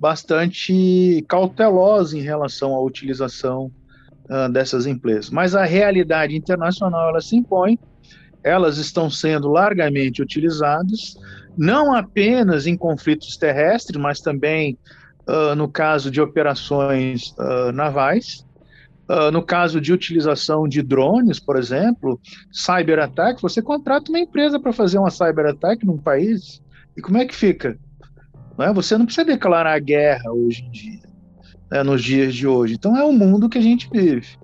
bastante 0.00 1.24
cautelosa 1.28 2.16
em 2.18 2.20
relação 2.20 2.74
à 2.74 2.80
utilização 2.80 3.70
uh, 4.28 4.50
dessas 4.52 4.86
empresas. 4.86 5.30
Mas 5.30 5.54
a 5.54 5.64
realidade 5.64 6.36
internacional 6.36 7.10
ela 7.10 7.20
se 7.20 7.36
impõe, 7.36 7.78
elas 8.42 8.78
estão 8.78 9.08
sendo 9.08 9.48
largamente 9.48 10.22
utilizadas, 10.22 11.16
não 11.56 11.94
apenas 11.94 12.66
em 12.66 12.76
conflitos 12.76 13.36
terrestres, 13.36 14.00
mas 14.00 14.20
também 14.20 14.76
uh, 15.28 15.54
no 15.54 15.68
caso 15.68 16.10
de 16.10 16.20
operações 16.20 17.34
navais. 17.72 18.44
Uh, 19.08 19.30
no 19.30 19.42
caso 19.42 19.80
de 19.80 19.92
utilização 19.92 20.68
de 20.68 20.82
drones, 20.82 21.40
por 21.40 21.56
exemplo, 21.56 22.20
cyber 22.52 22.98
attack, 22.98 23.40
você 23.40 23.62
contrata 23.62 24.10
uma 24.10 24.18
empresa 24.18 24.60
para 24.60 24.72
fazer 24.72 24.98
uma 24.98 25.10
cyber 25.10 25.46
attack 25.46 25.86
num 25.86 25.96
país, 25.96 26.62
e 26.94 27.00
como 27.00 27.16
é 27.16 27.24
que 27.24 27.34
fica? 27.34 27.78
Não 28.58 28.66
é? 28.66 28.72
Você 28.72 28.98
não 28.98 29.06
precisa 29.06 29.24
declarar 29.24 29.78
guerra 29.78 30.30
hoje 30.32 30.64
em 30.64 30.70
dia, 30.70 31.08
né, 31.70 31.82
nos 31.82 32.02
dias 32.02 32.34
de 32.34 32.46
hoje. 32.46 32.74
Então 32.74 32.96
é 32.96 33.04
o 33.04 33.12
mundo 33.12 33.48
que 33.48 33.56
a 33.56 33.62
gente 33.62 33.88
vive. 33.90 34.36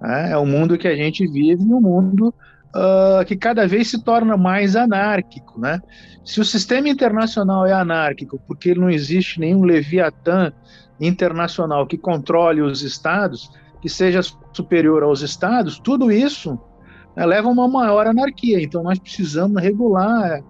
Né? 0.00 0.30
É 0.30 0.36
o 0.36 0.46
mundo 0.46 0.78
que 0.78 0.88
a 0.88 0.96
gente 0.96 1.26
vive 1.26 1.62
e 1.62 1.74
um 1.74 1.80
mundo 1.80 2.34
uh, 2.74 3.24
que 3.26 3.36
cada 3.36 3.66
vez 3.66 3.88
se 3.88 4.02
torna 4.02 4.36
mais 4.36 4.76
anárquico. 4.76 5.60
Né? 5.60 5.80
Se 6.24 6.40
o 6.40 6.44
sistema 6.44 6.88
internacional 6.88 7.66
é 7.66 7.72
anárquico 7.72 8.40
porque 8.46 8.74
não 8.74 8.88
existe 8.88 9.40
nenhum 9.40 9.64
leviatã 9.64 10.52
internacional 11.00 11.86
que 11.86 11.98
controle 11.98 12.62
os 12.62 12.82
estados, 12.82 13.50
que 13.82 13.88
seja 13.88 14.20
superior 14.52 15.02
aos 15.02 15.20
estados, 15.22 15.78
tudo 15.78 16.10
isso 16.10 16.58
né, 17.16 17.26
leva 17.26 17.48
a 17.48 17.50
uma 17.50 17.68
maior 17.68 18.06
anarquia. 18.06 18.62
Então, 18.62 18.82
nós 18.82 18.98
precisamos 18.98 19.60
regular 19.60 20.40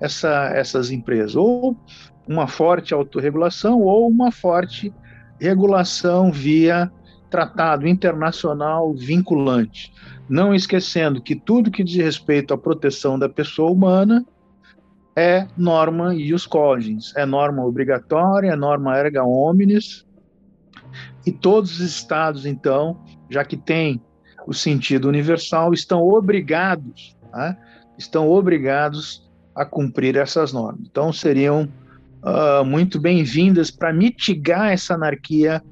essa, 0.00 0.50
essas 0.54 0.90
empresas, 0.90 1.36
ou 1.36 1.76
uma 2.26 2.48
forte 2.48 2.92
autorregulação, 2.92 3.80
ou 3.80 4.08
uma 4.08 4.32
forte 4.32 4.92
regulação 5.38 6.32
via 6.32 6.90
tratado 7.30 7.86
internacional 7.86 8.92
vinculante. 8.92 9.92
Não 10.28 10.52
esquecendo 10.52 11.22
que 11.22 11.36
tudo 11.36 11.70
que 11.70 11.84
diz 11.84 12.02
respeito 12.02 12.52
à 12.52 12.58
proteção 12.58 13.16
da 13.16 13.28
pessoa 13.28 13.70
humana 13.70 14.24
é 15.14 15.46
norma 15.56 16.14
e 16.14 16.34
os 16.34 16.46
cogens, 16.46 17.14
é 17.16 17.24
norma 17.24 17.64
obrigatória, 17.64 18.50
é 18.50 18.56
norma 18.56 18.96
erga 18.96 19.24
omnes, 19.24 20.04
e 21.26 21.32
todos 21.32 21.72
os 21.72 21.80
estados, 21.80 22.46
então, 22.46 22.98
já 23.28 23.44
que 23.44 23.56
tem 23.56 24.00
o 24.46 24.54
sentido 24.54 25.08
universal, 25.08 25.72
estão 25.72 26.00
obrigados, 26.02 27.16
né? 27.32 27.56
estão 27.98 28.28
obrigados 28.28 29.28
a 29.54 29.64
cumprir 29.64 30.16
essas 30.16 30.52
normas. 30.52 30.86
Então, 30.90 31.12
seriam 31.12 31.68
uh, 32.22 32.64
muito 32.64 32.98
bem-vindas 32.98 33.70
para 33.70 33.92
mitigar 33.92 34.72
essa 34.72 34.94
anarquia 34.94 35.62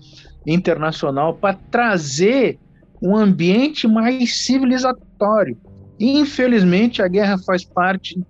internacional, 0.46 1.34
para 1.34 1.54
trazer 1.70 2.58
um 3.02 3.16
ambiente 3.16 3.86
mais 3.86 4.44
civilizatório. 4.44 5.56
Infelizmente, 5.98 7.02
a 7.02 7.08
guerra 7.08 7.38
faz 7.38 7.64
parte 7.64 8.20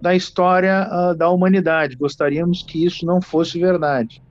da 0.00 0.14
história 0.14 0.88
uh, 0.90 1.16
da 1.16 1.30
humanidade. 1.30 1.96
Gostaríamos 1.96 2.62
que 2.62 2.84
isso 2.84 3.06
não 3.06 3.20
fosse 3.20 3.58
verdade. 3.58 4.22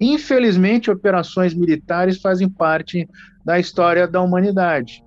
Infelizmente, 0.00 0.90
operações 0.90 1.54
militares 1.54 2.20
fazem 2.20 2.48
parte 2.48 3.08
da 3.44 3.58
história 3.58 4.06
da 4.06 4.20
humanidade. 4.20 5.02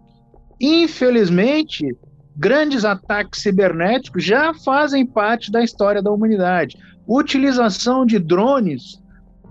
Infelizmente, 0.59 1.95
grandes 2.35 2.85
ataques 2.85 3.41
cibernéticos 3.41 4.23
já 4.23 4.53
fazem 4.53 5.05
parte 5.05 5.51
da 5.51 5.63
história 5.63 6.01
da 6.01 6.11
humanidade. 6.11 6.77
Utilização 7.07 8.05
de 8.05 8.17
drones 8.17 9.01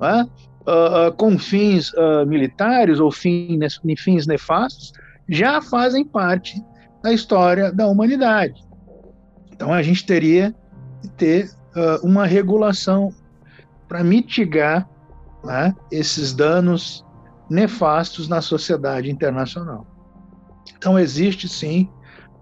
né, 0.00 0.26
uh, 0.66 1.08
uh, 1.08 1.12
com 1.12 1.38
fins 1.38 1.92
uh, 1.92 2.26
militares 2.26 2.98
ou 2.98 3.10
fins, 3.10 3.80
fins 3.98 4.26
nefastos 4.26 4.92
já 5.28 5.60
fazem 5.60 6.04
parte 6.04 6.62
da 7.02 7.12
história 7.12 7.70
da 7.70 7.86
humanidade. 7.86 8.60
Então, 9.52 9.72
a 9.72 9.82
gente 9.82 10.04
teria 10.06 10.54
que 11.02 11.08
ter 11.10 11.50
uma 12.02 12.26
regulação 12.26 13.12
para 13.86 14.02
mitigar 14.02 14.88
né, 15.44 15.74
esses 15.90 16.32
danos 16.32 17.04
nefastos 17.48 18.28
na 18.28 18.40
sociedade 18.40 19.10
internacional. 19.10 19.86
Então, 20.76 20.98
existe 20.98 21.48
sim 21.48 21.90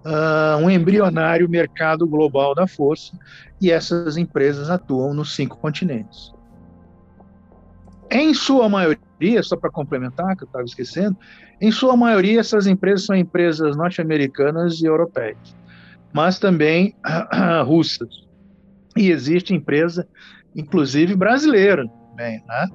uh, 0.04 0.56
um 0.62 0.70
embrionário 0.70 1.48
mercado 1.48 2.06
global 2.06 2.54
da 2.54 2.66
força 2.66 3.16
e 3.60 3.70
essas 3.70 4.16
empresas 4.16 4.70
atuam 4.70 5.14
nos 5.14 5.34
cinco 5.34 5.56
continentes. 5.58 6.32
Em 8.10 8.32
sua 8.34 8.68
maioria, 8.68 9.42
só 9.42 9.56
para 9.56 9.70
complementar, 9.70 10.36
que 10.36 10.44
eu 10.44 10.46
estava 10.46 10.64
esquecendo, 10.64 11.16
em 11.60 11.72
sua 11.72 11.96
maioria 11.96 12.40
essas 12.40 12.66
empresas 12.66 13.06
são 13.06 13.16
empresas 13.16 13.76
norte-americanas 13.76 14.80
e 14.80 14.86
europeias, 14.86 15.56
mas 16.12 16.38
também 16.38 16.94
russas. 17.64 18.08
E 18.96 19.10
existe 19.10 19.54
empresa, 19.54 20.06
inclusive 20.54 21.14
brasileira, 21.16 21.84
também, 22.16 22.42
né? 22.48 22.68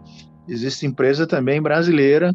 Existe 0.47 0.85
empresa 0.85 1.25
também 1.25 1.61
brasileira 1.61 2.33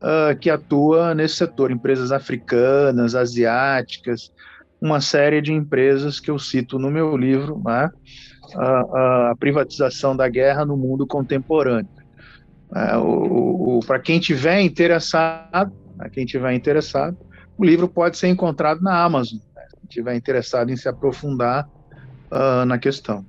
uh, 0.00 0.38
que 0.38 0.48
atua 0.48 1.14
nesse 1.14 1.36
setor, 1.36 1.70
empresas 1.70 2.12
africanas, 2.12 3.14
asiáticas, 3.14 4.32
uma 4.80 5.00
série 5.00 5.40
de 5.42 5.52
empresas 5.52 6.20
que 6.20 6.30
eu 6.30 6.38
cito 6.38 6.78
no 6.78 6.90
meu 6.90 7.16
livro, 7.16 7.60
né? 7.64 7.90
a, 8.54 9.30
a 9.30 9.36
privatização 9.38 10.16
da 10.16 10.28
guerra 10.28 10.64
no 10.64 10.76
mundo 10.76 11.06
contemporâneo. 11.06 11.88
Uh, 12.70 13.80
Para 13.86 13.98
quem 13.98 14.20
tiver 14.20 14.60
interessado, 14.60 15.72
né? 15.96 16.08
quem 16.12 16.26
tiver 16.26 16.52
interessado, 16.52 17.16
o 17.58 17.64
livro 17.64 17.88
pode 17.88 18.18
ser 18.18 18.28
encontrado 18.28 18.82
na 18.82 19.02
Amazon. 19.02 19.38
Né? 19.54 19.62
Quem 19.80 19.88
tiver 19.88 20.14
interessado 20.14 20.70
em 20.70 20.76
se 20.76 20.88
aprofundar 20.88 21.68
uh, 22.30 22.64
na 22.66 22.78
questão. 22.78 23.24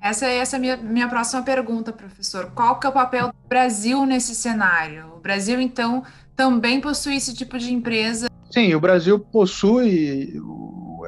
Essa, 0.00 0.26
essa 0.26 0.56
é 0.56 0.58
a 0.58 0.60
minha, 0.60 0.76
minha 0.76 1.08
próxima 1.08 1.42
pergunta, 1.42 1.92
professor. 1.92 2.52
Qual 2.54 2.78
que 2.78 2.86
é 2.86 2.90
o 2.90 2.92
papel 2.92 3.28
do 3.28 3.48
Brasil 3.48 4.06
nesse 4.06 4.34
cenário? 4.34 5.06
O 5.16 5.20
Brasil, 5.20 5.60
então, 5.60 6.04
também 6.36 6.80
possui 6.80 7.16
esse 7.16 7.34
tipo 7.34 7.58
de 7.58 7.72
empresa? 7.72 8.28
Sim, 8.50 8.74
o 8.74 8.80
Brasil 8.80 9.18
possui 9.18 10.40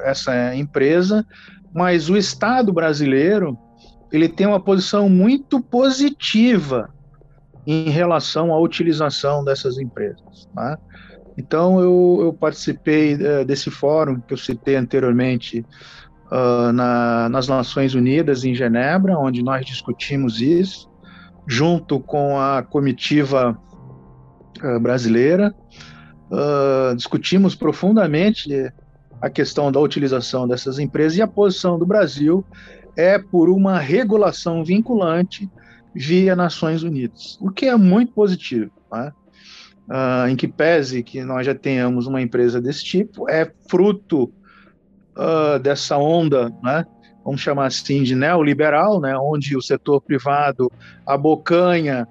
essa 0.03 0.55
empresa, 0.55 1.25
mas 1.73 2.09
o 2.09 2.17
Estado 2.17 2.73
brasileiro 2.73 3.57
ele 4.11 4.27
tem 4.27 4.45
uma 4.45 4.59
posição 4.59 5.07
muito 5.07 5.61
positiva 5.61 6.89
em 7.65 7.89
relação 7.89 8.53
à 8.53 8.59
utilização 8.59 9.43
dessas 9.43 9.77
empresas. 9.77 10.49
Tá? 10.53 10.77
Então, 11.37 11.79
eu, 11.79 12.19
eu 12.21 12.33
participei 12.33 13.15
uh, 13.15 13.45
desse 13.45 13.71
fórum 13.71 14.19
que 14.19 14.33
eu 14.33 14.37
citei 14.37 14.75
anteriormente, 14.75 15.65
uh, 16.31 16.71
na, 16.71 17.29
nas 17.29 17.47
Nações 17.47 17.93
Unidas, 17.93 18.43
em 18.43 18.55
Genebra, 18.55 19.17
onde 19.17 19.43
nós 19.43 19.65
discutimos 19.65 20.41
isso, 20.41 20.89
junto 21.45 21.99
com 21.99 22.39
a 22.39 22.63
comitiva 22.63 23.57
uh, 24.63 24.79
brasileira. 24.79 25.53
Uh, 26.31 26.95
discutimos 26.95 27.55
profundamente 27.55 28.49
a 29.21 29.29
questão 29.29 29.71
da 29.71 29.79
utilização 29.79 30.47
dessas 30.47 30.79
empresas 30.79 31.17
e 31.17 31.21
a 31.21 31.27
posição 31.27 31.77
do 31.77 31.85
Brasil 31.85 32.43
é 32.95 33.19
por 33.19 33.49
uma 33.49 33.77
regulação 33.77 34.63
vinculante 34.63 35.49
via 35.93 36.35
Nações 36.35 36.83
Unidas, 36.83 37.37
o 37.41 37.51
que 37.51 37.65
é 37.65 37.75
muito 37.75 38.13
positivo. 38.13 38.71
Né? 38.91 39.11
Uh, 39.89 40.29
em 40.29 40.35
que 40.37 40.47
pese 40.47 41.03
que 41.03 41.21
nós 41.21 41.45
já 41.45 41.53
tenhamos 41.53 42.07
uma 42.07 42.21
empresa 42.21 42.61
desse 42.61 42.83
tipo, 42.83 43.29
é 43.29 43.51
fruto 43.69 44.31
uh, 45.17 45.59
dessa 45.59 45.97
onda, 45.97 46.51
né, 46.63 46.85
vamos 47.23 47.41
chamar 47.41 47.67
assim, 47.67 48.03
de 48.03 48.15
neoliberal, 48.15 48.99
né, 48.99 49.15
onde 49.17 49.55
o 49.55 49.61
setor 49.61 50.01
privado 50.01 50.71
abocanha 51.05 52.07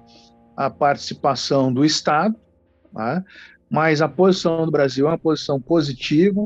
a 0.55 0.69
participação 0.69 1.73
do 1.73 1.83
Estado, 1.83 2.35
né, 2.93 3.23
mas 3.69 4.01
a 4.01 4.07
posição 4.07 4.65
do 4.65 4.71
Brasil 4.71 5.07
é 5.07 5.11
uma 5.11 5.17
posição 5.17 5.59
positiva, 5.59 6.45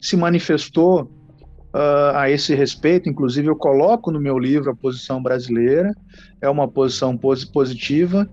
se 0.00 0.16
manifestou 0.16 1.10
uh, 1.74 2.14
a 2.14 2.30
esse 2.30 2.54
respeito, 2.54 3.08
inclusive 3.08 3.48
eu 3.48 3.56
coloco 3.56 4.10
no 4.10 4.20
meu 4.20 4.38
livro 4.38 4.70
a 4.70 4.76
posição 4.76 5.22
brasileira, 5.22 5.92
é 6.40 6.48
uma 6.48 6.68
posição 6.68 7.18
positiva, 7.52 8.28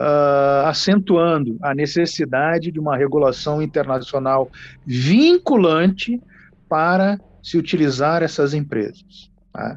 uh, 0.00 0.66
acentuando 0.66 1.58
a 1.62 1.74
necessidade 1.74 2.72
de 2.72 2.80
uma 2.80 2.96
regulação 2.96 3.62
internacional 3.62 4.50
vinculante 4.86 6.20
para 6.70 7.18
se 7.42 7.58
utilizar 7.58 8.22
essas 8.22 8.54
empresas. 8.54 9.30
Tá? 9.52 9.76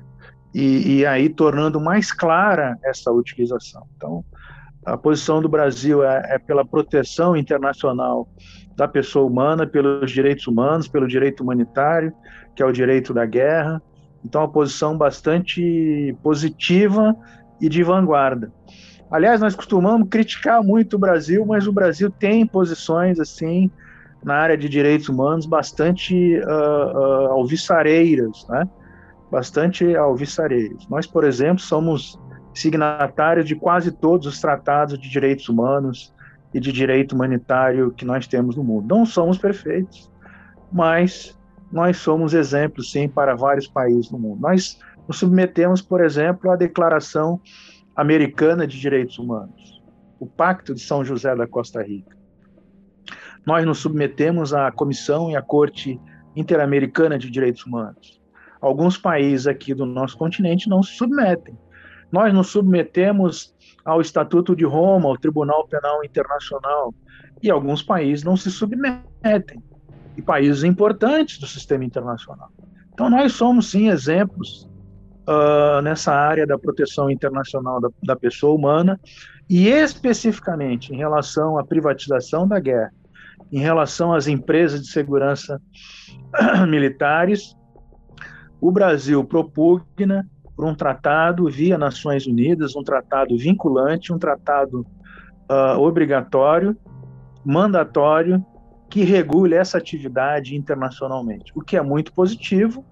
E, 0.54 1.00
e, 1.00 1.06
aí 1.06 1.30
tornando 1.30 1.82
mais 1.82 2.12
clara 2.12 2.78
essa 2.86 3.12
utilização. 3.12 3.88
Então, 3.98 4.24
a 4.86 4.96
posição 4.96 5.42
do 5.42 5.50
Brasil 5.50 6.04
é, 6.04 6.36
é, 6.36 6.38
pela 6.38 6.64
proteção 6.64 7.36
internacional 7.36 8.30
da 8.76 8.88
pessoa 8.88 9.26
humana, 9.26 9.66
pelos 9.66 10.12
direitos 10.12 10.46
humanos, 10.46 10.88
pelo 10.88 11.08
direito 11.08 11.42
humanitário, 11.42 12.14
que 12.56 12.62
é 12.62 12.66
o 12.66 12.72
direito 12.72 13.14
da 13.14 13.26
guerra. 13.26 13.82
Então, 14.24 14.42
uma 14.42 14.52
posição 14.52 14.96
bastante 14.96 16.16
positiva 16.22 17.16
e 17.60 17.68
de 17.68 17.82
vanguarda. 17.82 18.52
Aliás, 19.10 19.42
nós 19.42 19.56
costumamos 19.56 20.08
criticar 20.10 20.64
muito 20.64 20.96
o 20.96 21.00
Brasil, 21.00 21.46
mas 21.46 21.66
o 21.66 21.72
Brasil 21.72 22.12
tem 22.12 22.46
posições 22.46 23.20
assim 23.20 23.72
na 24.24 24.36
área 24.36 24.58
de 24.58 24.70
direitos 24.70 25.10
humanos 25.10 25.46
bastante 25.46 26.40
uh, 26.40 27.36
uh, 27.36 28.50
né? 28.50 28.70
bastante 29.30 29.96
alvissareiras. 29.96 30.88
Nós, 30.88 31.06
por 31.06 31.24
exemplo, 31.24 31.60
somos 31.60 32.20
signatários 32.54 33.48
de 33.48 33.56
quase 33.56 33.92
todos 33.92 34.28
os 34.28 34.40
tratados 34.40 34.98
de 34.98 35.10
direitos 35.10 35.50
humanos 35.50 36.14
e 36.54 36.60
de 36.60 36.72
direito 36.72 37.16
humanitário 37.16 37.92
que 37.92 38.06
nós 38.06 38.28
temos 38.28 38.56
no 38.56 38.64
mundo. 38.64 38.88
Não 38.88 39.06
somos 39.06 39.38
perfeitos, 39.38 40.12
mas 40.72 41.38
nós 41.72 41.98
somos 41.98 42.34
exemplos, 42.34 42.92
sim, 42.92 43.10
para 43.10 43.36
vários 43.36 43.68
países 43.68 44.12
no 44.12 44.20
mundo. 44.20 44.40
Nós 44.40 44.80
nos 45.08 45.18
submetemos, 45.18 45.82
por 45.82 46.04
exemplo, 46.04 46.52
à 46.52 46.56
Declaração 46.56 47.42
Americana 47.96 48.68
de 48.68 48.80
Direitos 48.80 49.18
Humanos, 49.18 49.82
o 50.20 50.28
Pacto 50.28 50.76
de 50.76 50.82
São 50.82 51.04
José 51.04 51.36
da 51.36 51.48
Costa 51.48 51.82
Rica 51.82 52.23
nós 53.46 53.66
nos 53.66 53.80
submetemos 53.80 54.54
à 54.54 54.72
Comissão 54.72 55.30
e 55.30 55.36
à 55.36 55.42
Corte 55.42 56.00
Interamericana 56.36 57.18
de 57.18 57.30
Direitos 57.30 57.66
Humanos. 57.66 58.22
Alguns 58.62 58.98
países 58.98 59.46
aqui 59.46 59.74
do 59.74 59.86
nosso 59.86 60.18
continente 60.18 60.70
não 60.70 60.82
se 60.82 60.96
submetem. 60.96 61.58
Nós 62.12 62.34
nos 62.34 62.48
submetemos 62.48 63.54
ao 63.84 64.00
Estatuto 64.00 64.56
de 64.56 64.64
Roma, 64.64 65.10
ao 65.10 65.18
Tribunal 65.18 65.68
Penal 65.68 66.04
Internacional, 66.04 66.94
e 67.42 67.52
alguns 67.52 67.84
países 67.84 68.24
não 68.24 68.38
se 68.38 68.50
submetem, 68.50 69.62
e 70.16 70.22
países 70.22 70.64
importantes 70.64 71.40
do 71.40 71.48
sistema 71.48 71.84
internacional. 71.84 72.50
Então, 72.94 73.10
nós 73.10 73.34
somos, 73.34 73.72
sim, 73.72 73.90
exemplos 73.90 74.70
uh, 75.28 75.82
nessa 75.82 76.14
área 76.14 76.46
da 76.46 76.58
proteção 76.58 77.10
internacional 77.10 77.82
da, 77.82 77.90
da 78.04 78.16
pessoa 78.16 78.56
humana, 78.56 78.98
e 79.50 79.68
especificamente 79.68 80.94
em 80.94 80.98
relação 80.98 81.58
à 81.58 81.66
privatização 81.66 82.48
da 82.48 82.60
guerra 82.60 82.94
em 83.54 83.60
relação 83.60 84.12
às 84.12 84.28
empresas 84.28 84.82
de 84.82 84.88
segurança 84.88 85.62
militares, 86.68 87.56
o 88.60 88.72
Brasil 88.72 89.24
propugna 89.24 90.28
por 90.56 90.66
um 90.66 90.74
tratado 90.74 91.48
via 91.50 91.78
Nações 91.78 92.26
Unidas, 92.26 92.76
um 92.76 92.84
tratado 92.84 93.38
vinculante, 93.38 94.12
um 94.12 94.18
tratado 94.18 94.82
uh, 95.52 95.80
obrigatório, 95.80 96.76
mandatório, 97.46 98.44
que 98.90 99.04
regule 99.04 99.54
essa 99.54 99.78
atividade 99.78 100.56
internacionalmente, 100.56 101.52
o 101.56 101.62
que 101.62 101.78
é 101.78 101.82
muito 101.82 102.12
positivo, 102.12 102.84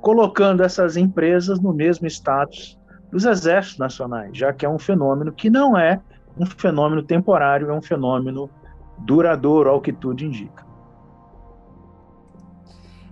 colocando 0.00 0.62
essas 0.62 0.96
empresas 0.96 1.58
no 1.58 1.72
mesmo 1.72 2.06
status 2.06 2.78
dos 3.10 3.24
exércitos 3.24 3.78
nacionais, 3.78 4.36
já 4.36 4.52
que 4.52 4.64
é 4.64 4.68
um 4.68 4.78
fenômeno 4.78 5.32
que 5.32 5.50
não 5.50 5.76
é 5.76 6.00
um 6.38 6.46
fenômeno 6.46 7.02
temporário, 7.02 7.70
é 7.70 7.72
um 7.72 7.82
fenômeno 7.82 8.48
duradouro, 8.98 9.70
ao 9.70 9.80
que 9.80 9.92
tudo 9.92 10.22
indica. 10.22 10.64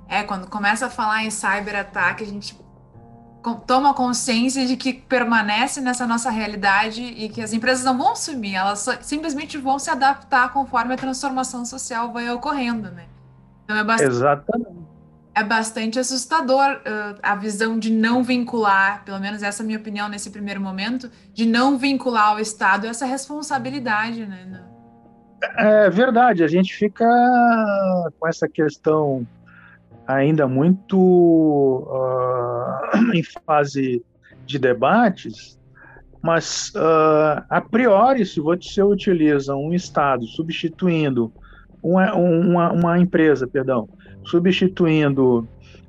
É, 0.08 0.22
quando 0.22 0.46
começa 0.46 0.86
a 0.86 0.90
falar 0.90 1.24
em 1.24 1.30
cyberataque, 1.30 2.22
a 2.22 2.26
gente 2.26 2.54
toma 3.66 3.92
consciência 3.92 4.66
de 4.66 4.76
que 4.76 4.92
permanece 4.92 5.80
nessa 5.80 6.06
nossa 6.06 6.30
realidade 6.30 7.02
e 7.02 7.28
que 7.28 7.40
as 7.40 7.52
empresas 7.52 7.84
não 7.84 7.96
vão 7.98 8.14
sumir, 8.14 8.54
elas 8.54 8.86
simplesmente 9.00 9.58
vão 9.58 9.78
se 9.78 9.90
adaptar 9.90 10.52
conforme 10.52 10.94
a 10.94 10.96
transformação 10.96 11.64
social 11.64 12.12
vai 12.12 12.30
ocorrendo, 12.30 12.90
né? 12.90 13.06
Então 13.64 13.76
é 13.76 13.84
bastante, 13.84 14.10
Exatamente. 14.10 14.82
É 15.34 15.42
bastante 15.42 15.98
assustador 15.98 16.76
uh, 16.76 17.18
a 17.22 17.34
visão 17.34 17.78
de 17.78 17.90
não 17.90 18.22
vincular, 18.22 19.02
pelo 19.04 19.18
menos 19.18 19.42
essa 19.42 19.62
é 19.62 19.64
a 19.64 19.66
minha 19.66 19.78
opinião 19.78 20.08
nesse 20.08 20.30
primeiro 20.30 20.60
momento, 20.60 21.10
de 21.32 21.46
não 21.46 21.78
vincular 21.78 22.28
ao 22.28 22.38
Estado 22.38 22.86
essa 22.86 23.06
responsabilidade, 23.06 24.26
né? 24.26 24.62
É 25.58 25.90
verdade, 25.90 26.44
a 26.44 26.48
gente 26.48 26.72
fica 26.72 27.04
com 28.18 28.28
essa 28.28 28.48
questão 28.48 29.26
ainda 30.06 30.46
muito 30.46 30.98
uh, 31.88 32.96
em 33.12 33.22
fase 33.44 34.04
de 34.46 34.58
debates, 34.58 35.58
mas 36.22 36.72
uh, 36.76 37.42
a 37.50 37.60
priori, 37.60 38.24
se 38.24 38.40
você 38.40 38.82
utiliza 38.82 39.56
um 39.56 39.72
Estado 39.72 40.24
substituindo 40.26 41.32
uma, 41.82 42.14
uma, 42.14 42.72
uma 42.72 42.98
empresa, 42.98 43.46
perdão, 43.46 43.88
substituindo 44.24 45.48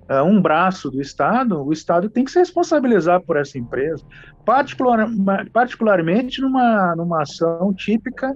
uh, 0.09 0.23
um 0.25 0.41
braço 0.41 0.89
do 0.89 0.99
Estado, 0.99 1.63
o 1.63 1.71
Estado 1.71 2.09
tem 2.09 2.25
que 2.25 2.31
se 2.31 2.39
responsabilizar 2.39 3.21
por 3.21 3.37
essa 3.37 3.59
empresa, 3.59 4.03
particular, 4.43 5.07
particularmente 5.51 6.41
numa, 6.41 6.95
numa 6.95 7.21
ação 7.21 7.71
típica 7.73 8.35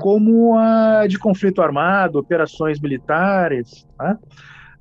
como 0.00 0.56
a 0.58 1.06
de 1.06 1.18
conflito 1.18 1.60
armado, 1.60 2.18
operações 2.18 2.80
militares. 2.80 3.86
Né? 4.00 4.18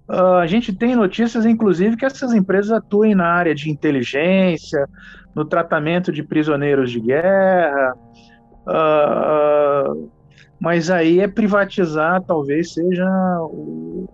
A 0.08 0.45
gente 0.47 0.74
tem 0.74 0.95
notícias, 0.95 1.45
inclusive, 1.45 1.95
que 1.95 2.06
essas 2.06 2.34
empresas 2.34 2.71
atuem 2.71 3.15
na 3.15 3.28
área 3.28 3.54
de 3.54 3.69
inteligência, 3.69 4.88
no 5.36 5.45
tratamento 5.45 6.12
de 6.12 6.24
prisioneiros 6.24 6.91
de 6.91 7.00
guerra, 7.00 7.93
uh, 8.67 10.12
mas 10.60 10.89
aí 10.89 11.19
é 11.19 11.28
privatizar, 11.28 12.21
talvez 12.24 12.74
seja 12.74 13.08
o, 13.41 14.10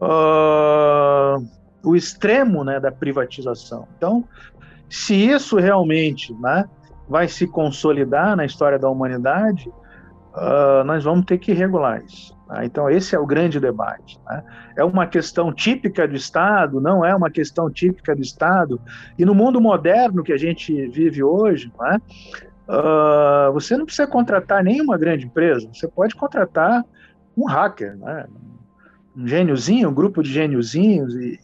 uh, 0.00 1.44
o 1.82 1.96
extremo 1.96 2.62
né, 2.62 2.78
da 2.78 2.92
privatização. 2.92 3.88
Então, 3.96 4.24
se 4.88 5.14
isso 5.14 5.56
realmente 5.56 6.32
né, 6.34 6.64
vai 7.08 7.26
se 7.26 7.46
consolidar 7.46 8.36
na 8.36 8.44
história 8.44 8.78
da 8.78 8.88
humanidade, 8.88 9.70
uh, 10.34 10.84
nós 10.84 11.04
vamos 11.04 11.24
ter 11.24 11.38
que 11.38 11.52
regular 11.52 12.02
isso. 12.04 12.36
Tá? 12.46 12.64
Então, 12.64 12.90
esse 12.90 13.14
é 13.14 13.18
o 13.18 13.26
grande 13.26 13.58
debate. 13.58 14.18
Né? 14.26 14.42
É 14.76 14.84
uma 14.84 15.06
questão 15.06 15.52
típica 15.52 16.06
do 16.06 16.14
Estado, 16.14 16.80
não 16.80 17.04
é 17.04 17.14
uma 17.14 17.30
questão 17.30 17.70
típica 17.70 18.14
do 18.14 18.22
Estado. 18.22 18.80
E 19.18 19.24
no 19.24 19.34
mundo 19.34 19.60
moderno 19.60 20.22
que 20.22 20.32
a 20.32 20.38
gente 20.38 20.88
vive 20.88 21.22
hoje, 21.22 21.72
né, 21.78 22.00
uh, 22.68 23.52
você 23.52 23.76
não 23.76 23.84
precisa 23.84 24.06
contratar 24.06 24.62
nenhuma 24.62 24.98
grande 24.98 25.26
empresa, 25.26 25.68
você 25.72 25.88
pode 25.88 26.14
contratar 26.14 26.84
um 27.36 27.46
hacker, 27.46 27.96
né? 27.96 28.26
um 29.16 29.26
gêniozinho, 29.26 29.88
um 29.88 29.94
grupo 29.94 30.22
de 30.22 30.32
gêniozinhos, 30.32 31.14
e 31.14 31.38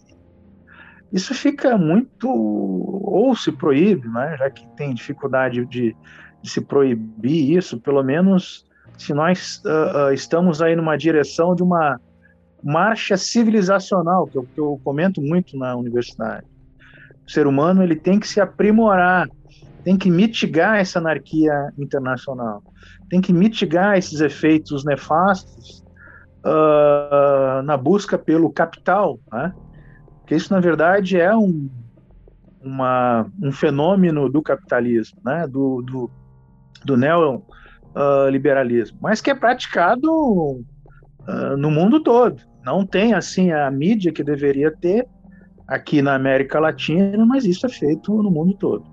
isso 1.12 1.35
fica 1.35 1.77
muito. 1.79 2.29
ou 2.29 3.35
se 3.35 3.51
proíbe, 3.51 4.09
né? 4.09 4.37
já 4.38 4.51
que 4.51 4.66
tem 4.77 4.94
dificuldade 4.94 5.64
de, 5.64 5.96
de 6.42 6.51
se 6.51 6.61
proibir 6.61 7.57
isso, 7.57 7.81
pelo 7.81 8.03
menos 8.03 8.67
se 8.98 9.14
nós 9.14 9.62
uh, 9.64 10.08
uh, 10.08 10.12
estamos 10.12 10.61
aí 10.61 10.74
numa 10.74 10.96
direção 10.96 11.54
de 11.54 11.62
uma 11.62 11.98
marcha 12.62 13.16
civilizacional, 13.16 14.26
que 14.26 14.37
eu, 14.37 14.42
que 14.42 14.61
eu 14.61 14.80
comento 14.82 15.22
muito 15.22 15.56
na 15.56 15.76
universidade. 15.76 16.44
O 17.26 17.30
ser 17.30 17.46
humano 17.46 17.82
ele 17.82 17.94
tem 17.94 18.18
que 18.18 18.26
se 18.26 18.40
aprimorar, 18.40 19.28
tem 19.84 19.96
que 19.96 20.11
mitigar 20.11 20.78
essa 20.78 20.98
anarquia 20.98 21.72
internacional, 21.78 22.62
tem 23.08 23.20
que 23.20 23.32
mitigar 23.32 23.96
esses 23.96 24.20
efeitos 24.20 24.84
nefastos 24.84 25.84
uh, 26.44 27.62
na 27.62 27.76
busca 27.76 28.18
pelo 28.18 28.50
capital, 28.50 29.20
né? 29.32 29.54
que 30.26 30.34
isso 30.34 30.52
na 30.52 30.61
verdade 30.61 31.18
é 31.18 31.34
um, 31.34 31.70
uma, 32.61 33.26
um 33.40 33.52
fenômeno 33.52 34.28
do 34.28 34.42
capitalismo, 34.42 35.20
né? 35.24 35.46
do, 35.46 35.82
do, 35.82 36.11
do 36.84 36.96
neoliberalismo, 37.94 38.98
mas 39.01 39.20
que 39.20 39.31
é 39.31 39.35
praticado 39.35 40.11
uh, 40.12 41.57
no 41.57 41.70
mundo 41.70 42.03
todo. 42.03 42.42
Não 42.64 42.85
tem 42.85 43.14
assim 43.14 43.53
a 43.53 43.70
mídia 43.70 44.12
que 44.12 44.22
deveria 44.22 44.70
ter 44.70 45.07
aqui 45.66 46.01
na 46.01 46.14
América 46.14 46.59
Latina, 46.59 47.24
mas 47.27 47.44
isso 47.44 47.66
é 47.66 47.68
feito 47.68 48.22
no 48.22 48.31
mundo 48.31 48.55
todo. 48.55 48.85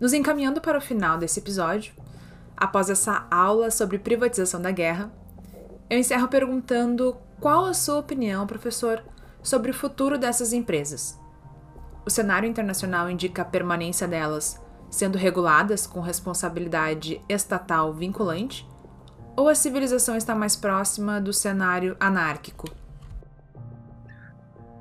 Nos 0.00 0.12
encaminhando 0.12 0.60
para 0.60 0.78
o 0.78 0.80
final 0.80 1.18
desse 1.18 1.40
episódio, 1.40 1.92
após 2.56 2.88
essa 2.88 3.26
aula 3.30 3.70
sobre 3.70 3.98
privatização 3.98 4.60
da 4.60 4.70
guerra, 4.70 5.12
eu 5.90 5.98
encerro 5.98 6.28
perguntando 6.28 7.16
qual 7.40 7.64
a 7.64 7.74
sua 7.74 7.98
opinião, 7.98 8.46
professor, 8.46 9.02
sobre 9.42 9.70
o 9.70 9.74
futuro 9.74 10.18
dessas 10.18 10.52
empresas. 10.52 11.18
O 12.04 12.10
cenário 12.10 12.48
internacional 12.48 13.10
indica 13.10 13.42
a 13.42 13.44
permanência 13.44 14.06
delas 14.06 14.60
sendo 14.90 15.16
reguladas 15.18 15.86
com 15.86 16.00
responsabilidade 16.00 17.20
estatal 17.28 17.92
vinculante, 17.92 18.66
ou 19.36 19.48
a 19.48 19.54
civilização 19.54 20.16
está 20.16 20.34
mais 20.34 20.56
próxima 20.56 21.20
do 21.20 21.32
cenário 21.32 21.96
anárquico? 22.00 22.68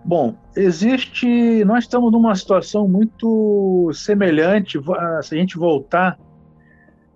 Bom, 0.03 0.35
existe. 0.55 1.63
Nós 1.65 1.83
estamos 1.83 2.11
numa 2.11 2.33
situação 2.33 2.87
muito 2.87 3.91
semelhante, 3.93 4.79
se 5.21 5.35
a 5.35 5.37
gente 5.37 5.57
voltar 5.57 6.17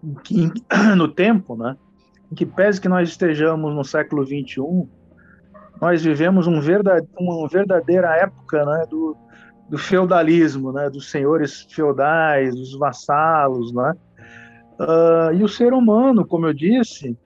no 0.97 1.07
tempo, 1.07 1.55
né? 1.55 1.77
em 2.31 2.35
que 2.35 2.45
pese 2.45 2.79
que 2.79 2.87
nós 2.87 3.09
estejamos 3.09 3.73
no 3.73 3.83
século 3.83 4.25
21, 4.25 4.87
nós 5.81 6.03
vivemos 6.03 6.47
um 6.47 6.61
verdade, 6.61 7.07
uma 7.19 7.47
verdadeira 7.47 8.15
época 8.15 8.63
né, 8.65 8.85
do, 8.89 9.17
do 9.71 9.77
feudalismo, 9.77 10.73
né, 10.73 10.89
dos 10.89 11.09
senhores 11.09 11.65
feudais, 11.69 12.53
dos 12.53 12.77
vassalos, 12.77 13.73
né? 13.73 13.93
Uh, 14.77 15.33
e 15.33 15.43
o 15.43 15.47
ser 15.47 15.73
humano, 15.73 16.25
como 16.27 16.45
eu 16.45 16.53
disse, 16.53 17.17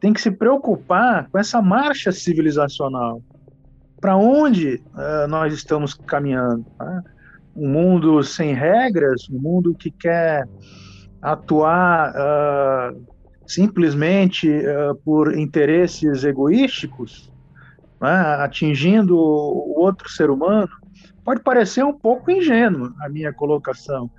tem 0.00 0.10
que 0.10 0.20
se 0.20 0.30
preocupar 0.30 1.28
com 1.28 1.38
essa 1.38 1.60
marcha 1.60 2.10
civilizacional. 2.10 3.20
Para 4.00 4.16
onde 4.16 4.82
uh, 4.94 5.28
nós 5.28 5.52
estamos 5.52 5.92
caminhando? 5.92 6.64
Né? 6.80 7.02
Um 7.54 7.68
mundo 7.68 8.22
sem 8.22 8.54
regras, 8.54 9.28
um 9.28 9.38
mundo 9.38 9.74
que 9.74 9.90
quer 9.90 10.48
atuar 11.20 12.14
uh, 12.14 13.06
simplesmente 13.46 14.50
por 15.04 15.36
interesses 15.38 16.24
egoísticos, 16.24 17.30
né, 18.00 18.36
atingindo 18.40 19.16
o 19.16 19.78
outro 19.78 20.08
ser 20.10 20.30
humano, 20.30 20.68
pode 21.26 21.42
parecer 21.42 21.84
um 21.84 21.92
pouco 21.92 22.30
ingênuo 22.30 22.94
a 23.02 23.08
minha 23.08 23.32
colocação, 23.32 24.10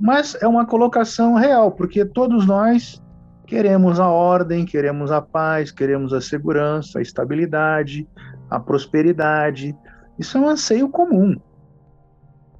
mas 0.00 0.34
é 0.40 0.46
uma 0.46 0.64
colocação 0.64 1.34
real, 1.34 1.72
porque 1.72 2.04
todos 2.06 2.46
nós 2.46 3.02
queremos 3.46 4.00
a 4.00 4.08
ordem, 4.08 4.64
queremos 4.64 5.10
a 5.12 5.20
paz, 5.20 5.70
queremos 5.70 6.12
a 6.12 6.20
segurança, 6.20 6.98
a 6.98 7.02
estabilidade, 7.02 8.08
a 8.48 8.58
prosperidade. 8.58 9.76
Isso 10.18 10.38
é 10.38 10.40
um 10.40 10.48
anseio 10.48 10.88
comum. 10.88 11.36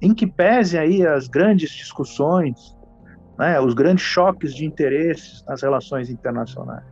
Em 0.01 0.13
que 0.13 0.27
pese 0.27 0.77
aí 0.77 1.05
as 1.05 1.27
grandes 1.27 1.71
discussões 1.71 2.77
né, 3.37 3.59
os 3.59 3.73
grandes 3.73 4.03
choques 4.03 4.53
de 4.53 4.65
interesses 4.65 5.43
nas 5.47 5.61
relações 5.61 6.09
internacionais. 6.09 6.83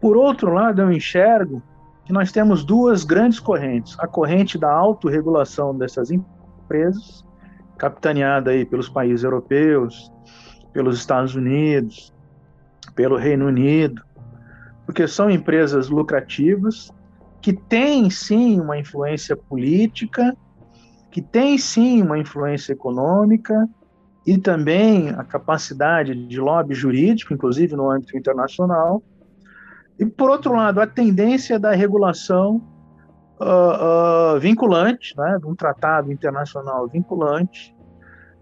Por 0.00 0.16
outro 0.16 0.52
lado, 0.52 0.82
eu 0.82 0.92
enxergo 0.92 1.62
que 2.10 2.14
nós 2.14 2.32
temos 2.32 2.64
duas 2.64 3.04
grandes 3.04 3.38
correntes: 3.38 3.96
a 4.00 4.06
corrente 4.08 4.58
da 4.58 4.68
autorregulação 4.68 5.76
dessas 5.78 6.10
empresas, 6.10 7.24
capitaneada 7.78 8.50
aí 8.50 8.64
pelos 8.64 8.88
países 8.88 9.22
europeus, 9.22 10.10
pelos 10.72 10.98
Estados 10.98 11.36
Unidos, 11.36 12.12
pelo 12.96 13.16
Reino 13.16 13.46
Unido, 13.46 14.02
porque 14.84 15.06
são 15.06 15.30
empresas 15.30 15.88
lucrativas 15.88 16.90
que 17.40 17.52
têm 17.52 18.10
sim 18.10 18.60
uma 18.60 18.76
influência 18.76 19.36
política, 19.36 20.36
que 21.12 21.22
têm 21.22 21.56
sim 21.58 22.02
uma 22.02 22.18
influência 22.18 22.72
econômica, 22.72 23.68
e 24.26 24.36
também 24.36 25.10
a 25.10 25.22
capacidade 25.22 26.12
de 26.26 26.40
lobby 26.40 26.74
jurídico, 26.74 27.32
inclusive 27.32 27.76
no 27.76 27.88
âmbito 27.88 28.18
internacional, 28.18 29.00
e, 30.00 30.06
por 30.06 30.30
outro 30.30 30.54
lado, 30.54 30.80
a 30.80 30.86
tendência 30.86 31.60
da 31.60 31.72
regulação 31.72 32.56
uh, 33.38 34.36
uh, 34.36 34.40
vinculante, 34.40 35.14
né, 35.14 35.36
de 35.38 35.46
um 35.46 35.54
tratado 35.54 36.10
internacional 36.10 36.88
vinculante, 36.88 37.76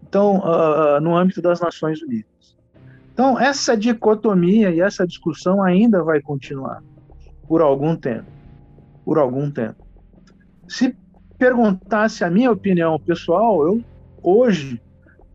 então, 0.04 0.38
uh, 0.38 1.00
no 1.00 1.16
âmbito 1.16 1.42
das 1.42 1.60
Nações 1.60 2.00
Unidas. 2.00 2.56
Então, 3.12 3.36
essa 3.36 3.76
dicotomia 3.76 4.70
e 4.70 4.80
essa 4.80 5.04
discussão 5.04 5.60
ainda 5.60 6.00
vai 6.04 6.20
continuar 6.20 6.80
por 7.48 7.60
algum 7.60 7.96
tempo. 7.96 8.30
Por 9.04 9.18
algum 9.18 9.50
tempo. 9.50 9.84
Se 10.68 10.96
perguntasse 11.36 12.22
a 12.22 12.30
minha 12.30 12.52
opinião 12.52 13.00
pessoal, 13.00 13.66
eu 13.66 13.82
hoje 14.22 14.80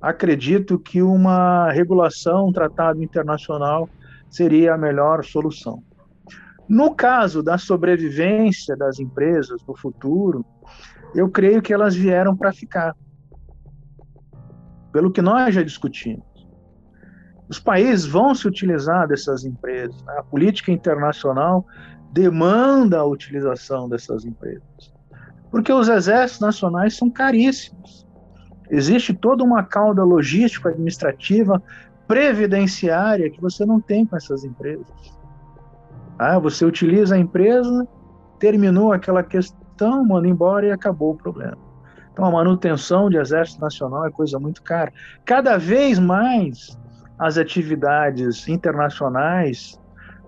acredito 0.02 0.80
que 0.80 1.02
uma 1.02 1.70
regulação, 1.72 2.48
um 2.48 2.54
tratado 2.54 3.04
internacional 3.04 3.90
seria 4.30 4.76
a 4.76 4.78
melhor 4.78 5.26
solução. 5.26 5.84
No 6.68 6.96
caso 6.96 7.44
da 7.44 7.58
sobrevivência 7.58 8.76
das 8.76 9.00
empresas 9.00 9.62
no 9.68 9.76
futuro, 9.76 10.46
eu 11.14 11.30
creio 11.30 11.62
que 11.62 11.74
elas 11.74 11.96
vieram 11.96 12.36
para 12.36 12.52
ficar. 12.52 12.96
Pelo 14.92 15.12
que 15.12 15.22
nós 15.22 15.54
já 15.54 15.64
discutimos. 15.64 16.26
Os 17.50 17.60
países 17.60 18.06
vão 18.06 18.34
se 18.34 18.48
utilizar 18.48 19.08
dessas 19.08 19.44
empresas. 19.44 20.02
Né? 20.04 20.16
A 20.18 20.24
política 20.24 20.72
internacional 20.72 21.66
demanda 22.12 23.00
a 23.00 23.06
utilização 23.06 23.90
dessas 23.90 24.24
empresas. 24.24 24.94
Porque 25.52 25.72
os 25.72 25.88
exércitos 25.88 26.42
nacionais 26.42 26.96
são 26.96 27.10
caríssimos. 27.10 28.08
Existe 28.70 29.14
toda 29.14 29.44
uma 29.44 29.64
cauda 29.64 30.04
logística, 30.04 30.70
administrativa, 30.70 31.62
previdenciária 32.08 33.30
que 33.30 33.42
você 33.42 33.66
não 33.66 33.80
tem 33.80 34.06
com 34.06 34.16
essas 34.16 34.44
empresas. 34.44 34.88
Ah, 36.18 36.40
você 36.40 36.66
utiliza 36.66 37.16
a 37.16 37.20
empresa, 37.20 37.88
terminou 38.40 38.92
aquela 38.92 39.24
questão, 39.24 40.06
manda 40.06 40.28
embora 40.28 40.68
e 40.68 40.72
acabou 40.72 41.12
o 41.12 41.18
problema. 41.18 41.58
Então, 42.12 42.26
a 42.26 42.32
manutenção 42.32 43.10
de 43.10 43.18
exército 43.18 43.60
nacional 43.60 44.06
é 44.06 44.12
coisa 44.12 44.40
muito 44.40 44.62
cara. 44.62 44.94
Cada 45.26 45.58
vez 45.58 45.98
mais 45.98 46.78
as 47.18 47.38
atividades 47.38 48.48
internacionais, 48.48 49.80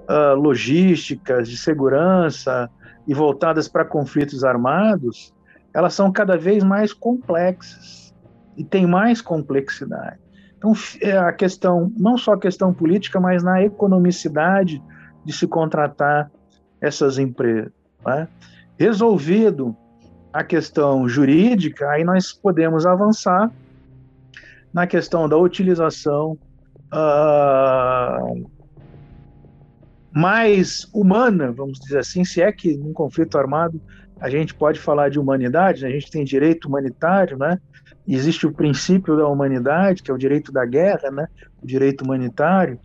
uh, 0.09 0.33
logísticas, 0.36 1.47
de 1.47 1.57
segurança 1.57 2.69
e 3.07 3.13
voltadas 3.13 3.67
para 3.67 3.86
conflitos 3.86 4.43
armados, 4.43 5.33
elas 5.73 5.93
são 5.93 6.11
cada 6.11 6.38
vez 6.38 6.63
mais 6.63 6.91
complexas 6.91 8.15
e 8.57 8.63
tem 8.63 8.88
mais 8.88 9.21
complexidade. 9.21 10.19
Então, 10.57 10.73
é 11.01 11.15
a 11.17 11.31
questão, 11.31 11.91
não 11.95 12.17
só 12.17 12.33
a 12.33 12.39
questão 12.39 12.73
política, 12.73 13.19
mas 13.19 13.43
na 13.43 13.61
economicidade 13.61 14.81
de 15.26 15.34
se 15.34 15.47
contratar 15.47 16.32
essas 16.80 17.17
empresas. 17.17 17.71
Né? 18.05 18.28
Resolvido 18.78 19.76
a 20.32 20.43
questão 20.43 21.07
jurídica, 21.07 21.89
aí 21.89 22.03
nós 22.03 22.34
podemos 22.34 22.86
avançar 22.86 23.51
na 24.73 24.86
questão 24.86 25.30
da 25.30 25.38
utilização 25.38 26.38
uh, 26.93 28.49
mais 30.11 30.88
humana, 30.93 31.51
vamos 31.51 31.80
dizer 31.80 31.99
assim, 31.99 32.23
se 32.26 32.41
é 32.41 32.51
que 32.51 32.76
num 32.76 32.93
conflito 32.93 33.38
armado 33.38 33.82
a 34.19 34.30
gente 34.30 34.53
pode 34.53 34.80
falar 34.80 35.09
de 35.09 35.19
humanidade, 35.19 35.84
né? 35.84 35.89
a 35.89 35.91
gente 35.91 36.11
tem 36.11 36.23
direito 36.23 36.67
humanitário, 36.67 37.38
né? 37.38 37.59
Existe 38.07 38.45
o 38.45 38.51
princípio 38.51 39.17
da 39.17 39.28
humanidade, 39.28 40.03
que 40.03 40.11
é 40.11 40.13
o 40.13 40.17
direito 40.17 40.51
da 40.51 40.65
guerra, 40.65 41.09
né? 41.11 41.28
O 41.61 41.65
direito 41.65 42.03
humanitário, 42.03 42.80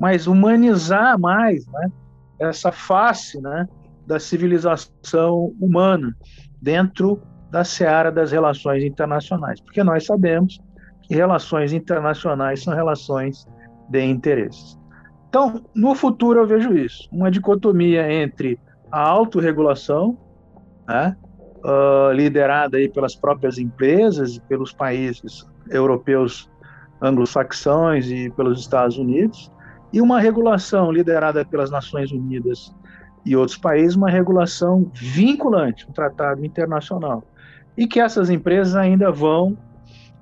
mas 0.00 0.26
humanizar 0.26 1.18
mais, 1.18 1.66
né? 1.68 1.90
Essa 2.38 2.70
face, 2.70 3.40
né? 3.40 3.66
Da 4.06 4.18
civilização 4.18 5.54
humana 5.60 6.14
dentro 6.60 7.20
da 7.50 7.64
seara 7.64 8.10
das 8.10 8.32
relações 8.32 8.84
internacionais, 8.84 9.60
porque 9.60 9.82
nós 9.82 10.04
sabemos 10.04 10.60
que 11.02 11.14
relações 11.14 11.72
internacionais 11.72 12.62
são 12.62 12.74
relações 12.74 13.46
de 13.88 14.04
interesses. 14.04 14.78
Então, 15.28 15.64
no 15.74 15.94
futuro 15.94 16.40
eu 16.40 16.46
vejo 16.46 16.76
isso, 16.76 17.08
uma 17.12 17.30
dicotomia 17.30 18.12
entre 18.12 18.58
a 18.90 19.00
autorregulação, 19.00 20.18
né, 20.88 21.16
uh, 21.64 22.12
liderada 22.12 22.78
aí 22.78 22.88
pelas 22.88 23.14
próprias 23.14 23.58
empresas 23.58 24.36
e 24.36 24.40
pelos 24.42 24.72
países 24.72 25.46
europeus 25.70 26.50
anglo-saxões 27.02 28.10
e 28.10 28.30
pelos 28.30 28.60
Estados 28.60 28.96
Unidos, 28.98 29.52
e 29.92 30.00
uma 30.00 30.20
regulação 30.20 30.90
liderada 30.90 31.44
pelas 31.44 31.70
Nações 31.70 32.10
Unidas 32.12 32.74
e 33.24 33.34
outros 33.34 33.58
países, 33.58 33.96
uma 33.96 34.10
regulação 34.10 34.90
vinculante, 34.94 35.86
um 35.88 35.92
tratado 35.92 36.44
internacional, 36.44 37.24
e 37.76 37.86
que 37.86 38.00
essas 38.00 38.30
empresas 38.30 38.76
ainda 38.76 39.10
vão 39.10 39.56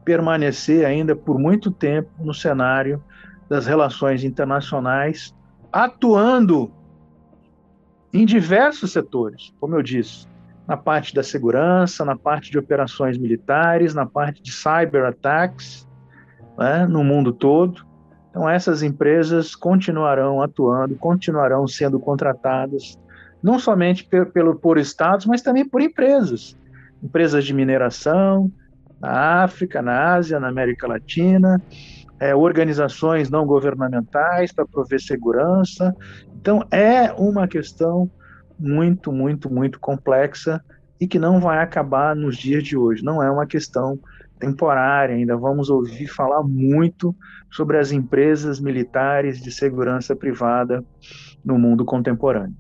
permanecer 0.04 0.84
ainda 0.84 1.14
por 1.16 1.38
muito 1.38 1.70
tempo 1.70 2.10
no 2.18 2.34
cenário 2.34 3.02
das 3.48 3.66
relações 3.66 4.24
internacionais, 4.24 5.34
atuando 5.72 6.70
em 8.12 8.24
diversos 8.24 8.92
setores, 8.92 9.52
como 9.58 9.74
eu 9.74 9.82
disse, 9.82 10.26
na 10.66 10.76
parte 10.76 11.14
da 11.14 11.22
segurança, 11.22 12.04
na 12.04 12.16
parte 12.16 12.50
de 12.50 12.58
operações 12.58 13.18
militares, 13.18 13.94
na 13.94 14.06
parte 14.06 14.42
de 14.42 14.52
cyber 14.52 15.04
attacks, 15.04 15.86
né, 16.56 16.86
no 16.86 17.04
mundo 17.04 17.32
todo. 17.32 17.84
Então, 18.34 18.50
essas 18.50 18.82
empresas 18.82 19.54
continuarão 19.54 20.42
atuando, 20.42 20.96
continuarão 20.96 21.68
sendo 21.68 22.00
contratadas, 22.00 22.98
não 23.40 23.60
somente 23.60 24.02
por, 24.02 24.26
pelo, 24.26 24.56
por 24.56 24.76
estados, 24.76 25.24
mas 25.24 25.40
também 25.40 25.64
por 25.64 25.80
empresas. 25.80 26.58
Empresas 27.00 27.44
de 27.44 27.54
mineração, 27.54 28.50
na 29.00 29.44
África, 29.44 29.80
na 29.80 30.14
Ásia, 30.14 30.40
na 30.40 30.48
América 30.48 30.88
Latina, 30.88 31.62
é, 32.18 32.34
organizações 32.34 33.30
não 33.30 33.46
governamentais 33.46 34.50
para 34.50 34.66
prover 34.66 35.00
segurança. 35.00 35.94
Então, 36.34 36.66
é 36.72 37.12
uma 37.12 37.46
questão 37.46 38.10
muito, 38.58 39.12
muito, 39.12 39.48
muito 39.48 39.78
complexa 39.78 40.60
e 41.00 41.06
que 41.06 41.20
não 41.20 41.38
vai 41.38 41.58
acabar 41.58 42.16
nos 42.16 42.36
dias 42.36 42.64
de 42.64 42.76
hoje. 42.76 43.04
Não 43.04 43.22
é 43.22 43.30
uma 43.30 43.46
questão 43.46 43.96
temporária, 44.44 45.14
ainda 45.14 45.36
vamos 45.36 45.70
ouvir 45.70 46.06
falar 46.06 46.42
muito 46.42 47.14
sobre 47.50 47.78
as 47.78 47.92
empresas 47.92 48.60
militares 48.60 49.40
de 49.40 49.50
segurança 49.50 50.14
privada 50.14 50.84
no 51.44 51.58
mundo 51.58 51.84
contemporâneo. 51.84 52.56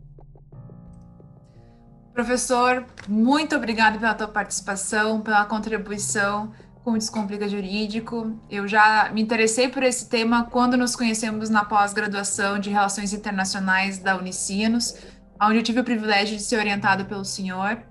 Professor, 2.12 2.84
muito 3.08 3.56
obrigado 3.56 3.98
pela 3.98 4.14
tua 4.14 4.28
participação, 4.28 5.20
pela 5.20 5.44
contribuição 5.46 6.52
com 6.84 6.92
o 6.92 6.98
Descomplica 6.98 7.48
Jurídico. 7.48 8.38
Eu 8.48 8.68
já 8.68 9.10
me 9.12 9.20
interessei 9.20 9.68
por 9.68 9.82
esse 9.82 10.08
tema 10.08 10.44
quando 10.44 10.76
nos 10.76 10.94
conhecemos 10.94 11.50
na 11.50 11.64
pós-graduação 11.64 12.58
de 12.58 12.70
Relações 12.70 13.12
Internacionais 13.12 13.98
da 13.98 14.16
Unicinos 14.16 14.94
onde 15.40 15.58
eu 15.58 15.62
tive 15.62 15.80
o 15.80 15.84
privilégio 15.84 16.36
de 16.36 16.42
ser 16.42 16.58
orientado 16.58 17.04
pelo 17.04 17.24
senhor. 17.24 17.82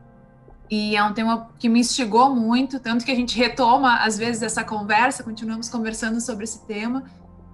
E 0.69 0.95
é 0.95 1.03
um 1.03 1.13
tema 1.13 1.49
que 1.59 1.69
me 1.69 1.79
instigou 1.79 2.33
muito, 2.33 2.79
tanto 2.79 3.05
que 3.05 3.11
a 3.11 3.15
gente 3.15 3.37
retoma, 3.37 3.97
às 3.97 4.17
vezes, 4.17 4.41
essa 4.41 4.63
conversa, 4.63 5.23
continuamos 5.23 5.69
conversando 5.69 6.19
sobre 6.19 6.45
esse 6.45 6.65
tema. 6.65 7.03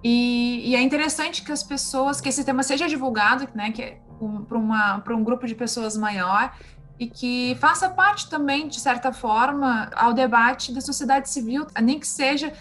E, 0.02 0.70
e 0.70 0.74
é 0.74 0.80
interessante 0.80 1.42
que 1.42 1.52
as 1.52 1.62
pessoas, 1.62 2.20
que 2.20 2.28
esse 2.28 2.44
tema 2.44 2.62
seja 2.62 2.88
divulgado, 2.88 3.46
né, 3.54 3.70
que 3.72 3.82
é 3.82 3.98
um, 4.20 4.44
para 4.44 5.14
um 5.14 5.22
grupo 5.22 5.46
de 5.46 5.54
pessoas 5.54 5.96
maior, 5.96 6.54
e 6.98 7.06
que 7.06 7.56
faça 7.60 7.88
parte 7.88 8.28
também, 8.28 8.68
de 8.68 8.78
certa 8.78 9.12
forma, 9.12 9.90
ao 9.96 10.12
debate 10.12 10.72
da 10.72 10.80
sociedade 10.80 11.30
civil, 11.30 11.66
nem 11.82 11.98
que 11.98 12.06
seja 12.06 12.52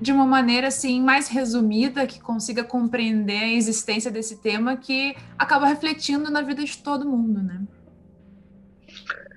de 0.00 0.12
uma 0.12 0.24
maneira 0.24 0.68
assim 0.68 1.00
mais 1.02 1.28
resumida, 1.28 2.06
que 2.06 2.20
consiga 2.20 2.64
compreender 2.64 3.42
a 3.42 3.52
existência 3.52 4.10
desse 4.10 4.38
tema 4.38 4.76
que 4.76 5.14
acaba 5.36 5.66
refletindo 5.66 6.30
na 6.30 6.40
vida 6.40 6.64
de 6.64 6.78
todo 6.78 7.08
mundo, 7.08 7.42
né? 7.42 7.62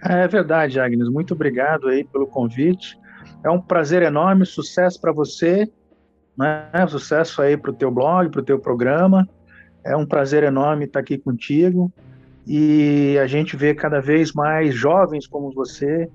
É 0.06 0.28
verdade, 0.28 0.80
Agnes. 0.80 1.08
Muito 1.08 1.34
obrigado 1.34 1.88
aí 1.88 2.04
pelo 2.04 2.28
convite. 2.28 3.00
É 3.42 3.50
um 3.50 3.62
prazer 3.62 4.02
enorme, 4.02 4.46
sucesso 4.46 5.00
para 5.00 5.14
você, 5.14 5.70
né? 6.38 6.70
Sucesso 6.90 7.42
aí 7.42 7.56
para 7.56 7.72
o 7.72 7.74
teu 7.74 7.90
blog, 7.90 8.30
para 8.30 8.42
o 8.42 8.44
teu 8.44 8.60
programa. 8.60 9.28
É 9.86 9.96
um 9.96 10.06
prazer 10.06 10.44
enorme 10.44 10.86
estar 10.86 11.00
aqui 11.00 11.18
contigo 11.18 11.92
e 12.46 13.18
a 13.22 13.28
gente 13.28 13.56
vê 13.56 13.74
cada 13.74 14.02
vez 14.02 14.34
mais 14.34 14.76
jovens 14.76 15.26
como 15.26 15.54
você 15.54 16.10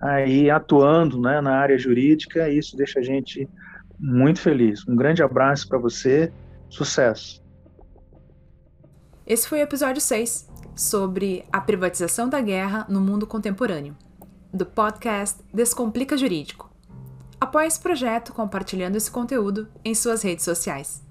aí 0.00 0.50
atuando 0.50 1.18
né, 1.18 1.40
na 1.40 1.56
área 1.56 1.78
jurídica. 1.78 2.46
E 2.48 2.58
isso 2.58 2.76
deixa 2.76 3.00
a 3.00 3.02
gente 3.02 3.48
muito 3.98 4.40
feliz. 4.40 4.86
Um 4.86 4.96
grande 4.96 5.22
abraço 5.22 5.66
para 5.66 5.78
você, 5.78 6.30
sucesso. 6.68 7.42
Esse 9.26 9.48
foi 9.48 9.60
o 9.60 9.62
episódio 9.62 10.00
6 10.00 10.49
sobre 10.74 11.44
a 11.52 11.60
privatização 11.60 12.28
da 12.28 12.40
guerra 12.40 12.86
no 12.88 13.00
mundo 13.00 13.26
contemporâneo, 13.26 13.96
do 14.52 14.64
podcast 14.64 15.42
Descomplica 15.52 16.16
Jurídico. 16.16 16.70
Apoie 17.40 17.66
esse 17.66 17.80
projeto 17.80 18.32
compartilhando 18.32 18.96
esse 18.96 19.10
conteúdo 19.10 19.68
em 19.84 19.94
suas 19.94 20.22
redes 20.22 20.44
sociais. 20.44 21.02